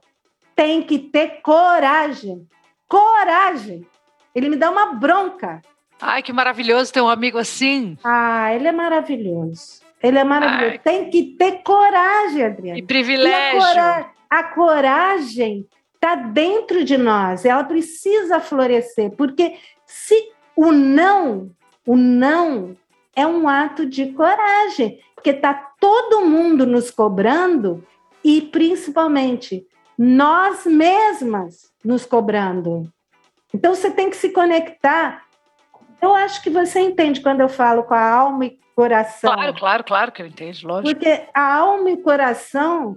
[0.55, 2.47] tem que ter coragem.
[2.87, 3.87] Coragem.
[4.35, 5.63] Ele me dá uma bronca.
[6.01, 7.97] Ai, que maravilhoso ter um amigo assim.
[8.05, 9.84] Ah, ele é maravilhoso.
[10.07, 10.73] Ele é maravilhoso.
[10.73, 10.79] Ai.
[10.79, 12.75] Tem que ter coragem, Adriana.
[12.77, 13.59] Que E a, privilégio.
[13.61, 20.15] cora- a coragem está dentro de nós, ela precisa florescer, porque se
[20.55, 21.51] o não,
[21.87, 22.77] o não
[23.17, 27.83] é um ato de coragem, porque está todo mundo nos cobrando
[28.23, 32.93] e principalmente nós mesmas nos cobrando.
[33.55, 35.24] Então você tem que se conectar.
[36.01, 39.33] Eu acho que você entende quando eu falo com a alma e coração.
[39.33, 40.95] Claro, claro, claro que eu entendo, lógico.
[40.95, 42.97] Porque a alma e o coração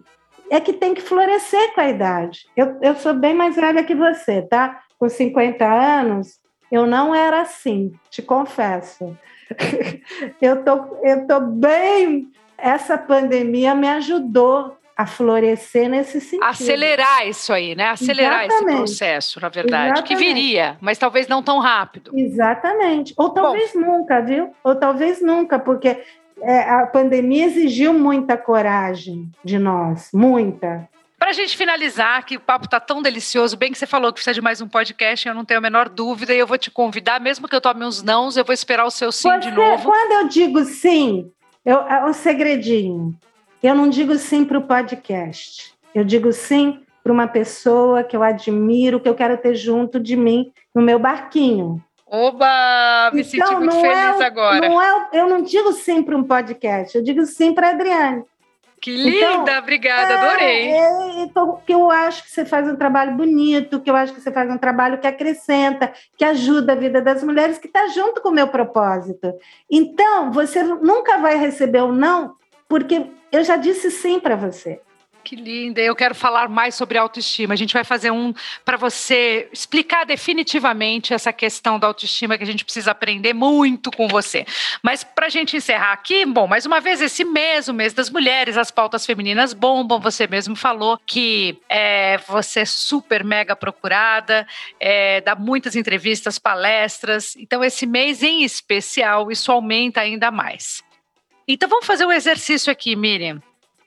[0.49, 2.41] é que tem que florescer com a idade.
[2.55, 4.81] Eu, eu sou bem mais velha que você, tá?
[4.97, 6.39] Com 50 anos,
[6.71, 9.15] eu não era assim, te confesso.
[10.41, 16.43] eu, tô, eu tô bem essa pandemia me ajudou a florescer nesse sentido.
[16.43, 17.89] Acelerar isso aí, né?
[17.89, 18.67] Acelerar Exatamente.
[18.69, 20.01] esse processo, na verdade.
[20.01, 20.33] Que Exatamente.
[20.33, 22.11] viria, mas talvez não tão rápido.
[22.15, 23.13] Exatamente.
[23.15, 24.49] Ou talvez nunca, viu?
[24.63, 26.03] Ou talvez nunca, porque
[26.41, 30.89] é, a pandemia exigiu muita coragem de nós, muita.
[31.19, 34.33] Pra gente finalizar, que o papo tá tão delicioso, bem que você falou que precisa
[34.33, 37.19] de mais um podcast, eu não tenho a menor dúvida, e eu vou te convidar,
[37.19, 39.83] mesmo que eu tome uns nãos, eu vou esperar o seu sim de Você- novo.
[39.83, 41.29] Quando eu digo sim,
[41.65, 43.15] eu, é um segredinho.
[43.61, 45.73] Eu não digo sim para o podcast.
[45.93, 50.15] Eu digo sim para uma pessoa que eu admiro, que eu quero ter junto de
[50.15, 51.81] mim no meu barquinho.
[52.05, 53.11] Oba!
[53.13, 54.67] Me senti muito não feliz é agora.
[54.67, 58.23] Não é, eu não digo sim para um podcast, eu digo sim para Adriane.
[58.79, 59.33] Que linda!
[59.33, 60.69] Então, Obrigada, adorei.
[60.69, 64.13] É, é, então, que eu acho que você faz um trabalho bonito, que eu acho
[64.13, 67.87] que você faz um trabalho que acrescenta, que ajuda a vida das mulheres, que está
[67.87, 69.33] junto com o meu propósito.
[69.69, 72.35] Então, você nunca vai receber o não,
[72.69, 74.79] porque eu já disse sim para você.
[75.27, 75.81] Que linda!
[75.81, 77.53] Eu quero falar mais sobre autoestima.
[77.53, 82.47] A gente vai fazer um para você explicar definitivamente essa questão da autoestima que a
[82.47, 84.45] gente precisa aprender muito com você.
[84.81, 88.09] Mas para a gente encerrar aqui, bom, mais uma vez, esse mês, o mês das
[88.09, 89.99] mulheres, as pautas femininas bombam.
[89.99, 94.47] Você mesmo falou que é, você é super mega procurada,
[94.79, 97.35] é, dá muitas entrevistas, palestras.
[97.35, 100.86] Então, esse mês em especial, isso aumenta ainda mais.
[101.49, 103.41] Então, vamos fazer um exercício aqui, Miriam.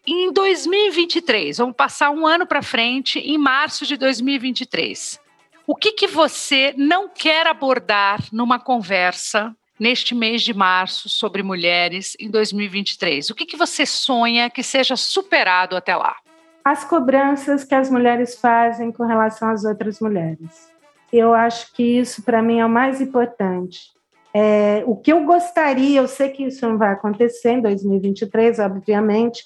[0.06, 5.20] Em 2023, vamos passar um ano para frente, em março de 2023.
[5.66, 12.16] O que, que você não quer abordar numa conversa neste mês de março sobre mulheres
[12.18, 13.28] em 2023?
[13.28, 16.16] O que, que você sonha que seja superado até lá?
[16.64, 20.70] As cobranças que as mulheres fazem com relação às outras mulheres.
[21.12, 23.99] Eu acho que isso, para mim, é o mais importante.
[24.32, 29.44] É, o que eu gostaria, eu sei que isso não vai acontecer em 2023, obviamente,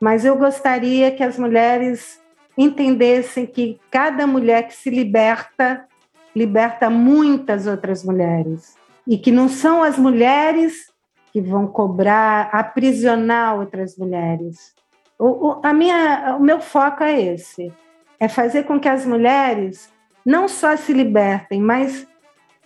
[0.00, 2.20] mas eu gostaria que as mulheres
[2.56, 5.86] entendessem que cada mulher que se liberta,
[6.34, 8.76] liberta muitas outras mulheres.
[9.06, 10.92] E que não são as mulheres
[11.32, 14.74] que vão cobrar, aprisionar outras mulheres.
[15.18, 17.72] O, o, a minha, o meu foco é esse:
[18.20, 19.90] é fazer com que as mulheres
[20.24, 22.06] não só se libertem, mas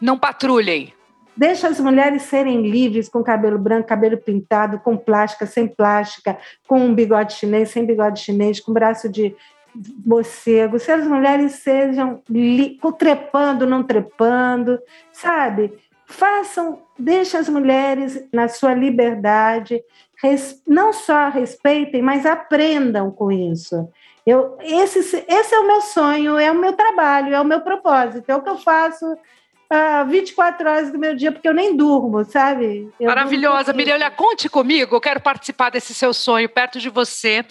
[0.00, 0.92] Não patrulhem.
[1.36, 6.80] Deixa as mulheres serem livres com cabelo branco, cabelo pintado, com plástica, sem plástica, com
[6.80, 9.36] um bigode chinês, sem bigode chinês, com braço de
[10.04, 10.78] morcego.
[10.78, 12.22] Se as mulheres sejam
[12.98, 14.78] trepando, não trepando,
[15.12, 15.78] sabe?
[16.06, 19.82] Façam, deixem as mulheres na sua liberdade,
[20.66, 23.88] não só respeitem, mas aprendam com isso.
[24.24, 28.30] Eu, esse, esse é o meu sonho, é o meu trabalho, é o meu propósito,
[28.30, 29.16] é o que eu faço
[29.68, 32.90] ah, 24 horas do meu dia, porque eu nem durmo, sabe?
[33.00, 33.74] Eu Maravilhosa.
[33.92, 34.96] olha, conte comigo.
[34.96, 37.44] Eu quero participar desse seu sonho perto de você,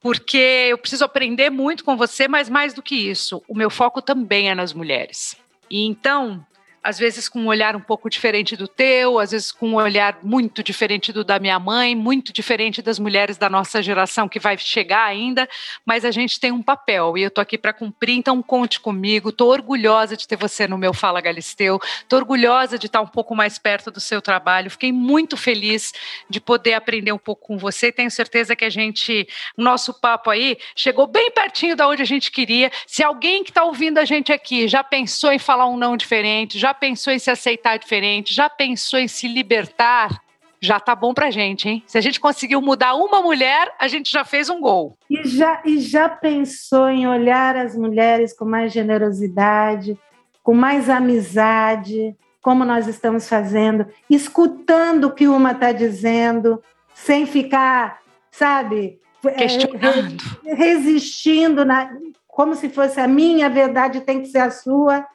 [0.00, 4.02] porque eu preciso aprender muito com você, mas mais do que isso, o meu foco
[4.02, 5.36] também é nas mulheres.
[5.70, 6.44] E então,
[6.84, 10.18] às vezes com um olhar um pouco diferente do teu, às vezes com um olhar
[10.22, 14.58] muito diferente do da minha mãe, muito diferente das mulheres da nossa geração que vai
[14.58, 15.48] chegar ainda,
[15.86, 19.32] mas a gente tem um papel e eu tô aqui para cumprir, então conte comigo.
[19.32, 23.34] Tô orgulhosa de ter você no meu Fala Galisteu, tô orgulhosa de estar um pouco
[23.34, 24.70] mais perto do seu trabalho.
[24.70, 25.94] Fiquei muito feliz
[26.28, 27.90] de poder aprender um pouco com você.
[27.90, 29.26] Tenho certeza que a gente,
[29.56, 32.70] nosso papo aí chegou bem pertinho da onde a gente queria.
[32.86, 36.58] Se alguém que está ouvindo a gente aqui já pensou em falar um não diferente,
[36.58, 40.20] já pensou em se aceitar diferente, já pensou em se libertar,
[40.60, 41.82] já tá bom pra gente, hein?
[41.86, 44.96] Se a gente conseguiu mudar uma mulher, a gente já fez um gol.
[45.08, 49.98] E já, e já pensou em olhar as mulheres com mais generosidade,
[50.42, 56.62] com mais amizade, como nós estamos fazendo, escutando o que uma está dizendo,
[56.94, 58.00] sem ficar,
[58.30, 60.22] sabe, é, Questionando.
[60.44, 61.90] resistindo, na,
[62.26, 65.06] como se fosse a minha verdade tem que ser a sua.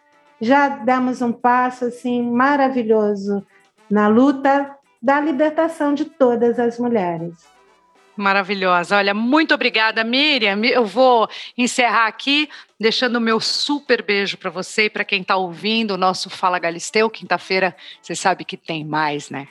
[0.42, 3.46] Já damos um passo assim maravilhoso
[3.90, 7.34] na luta da libertação de todas as mulheres.
[8.16, 8.98] Maravilhosa.
[8.98, 10.60] Olha, muito obrigada, Miriam.
[10.66, 15.38] Eu vou encerrar aqui, deixando o meu super beijo para você e para quem está
[15.38, 17.10] ouvindo o nosso Fala Galisteu.
[17.10, 19.48] Quinta-feira, você sabe que tem mais, né?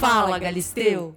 [0.00, 1.14] Fala Galisteu.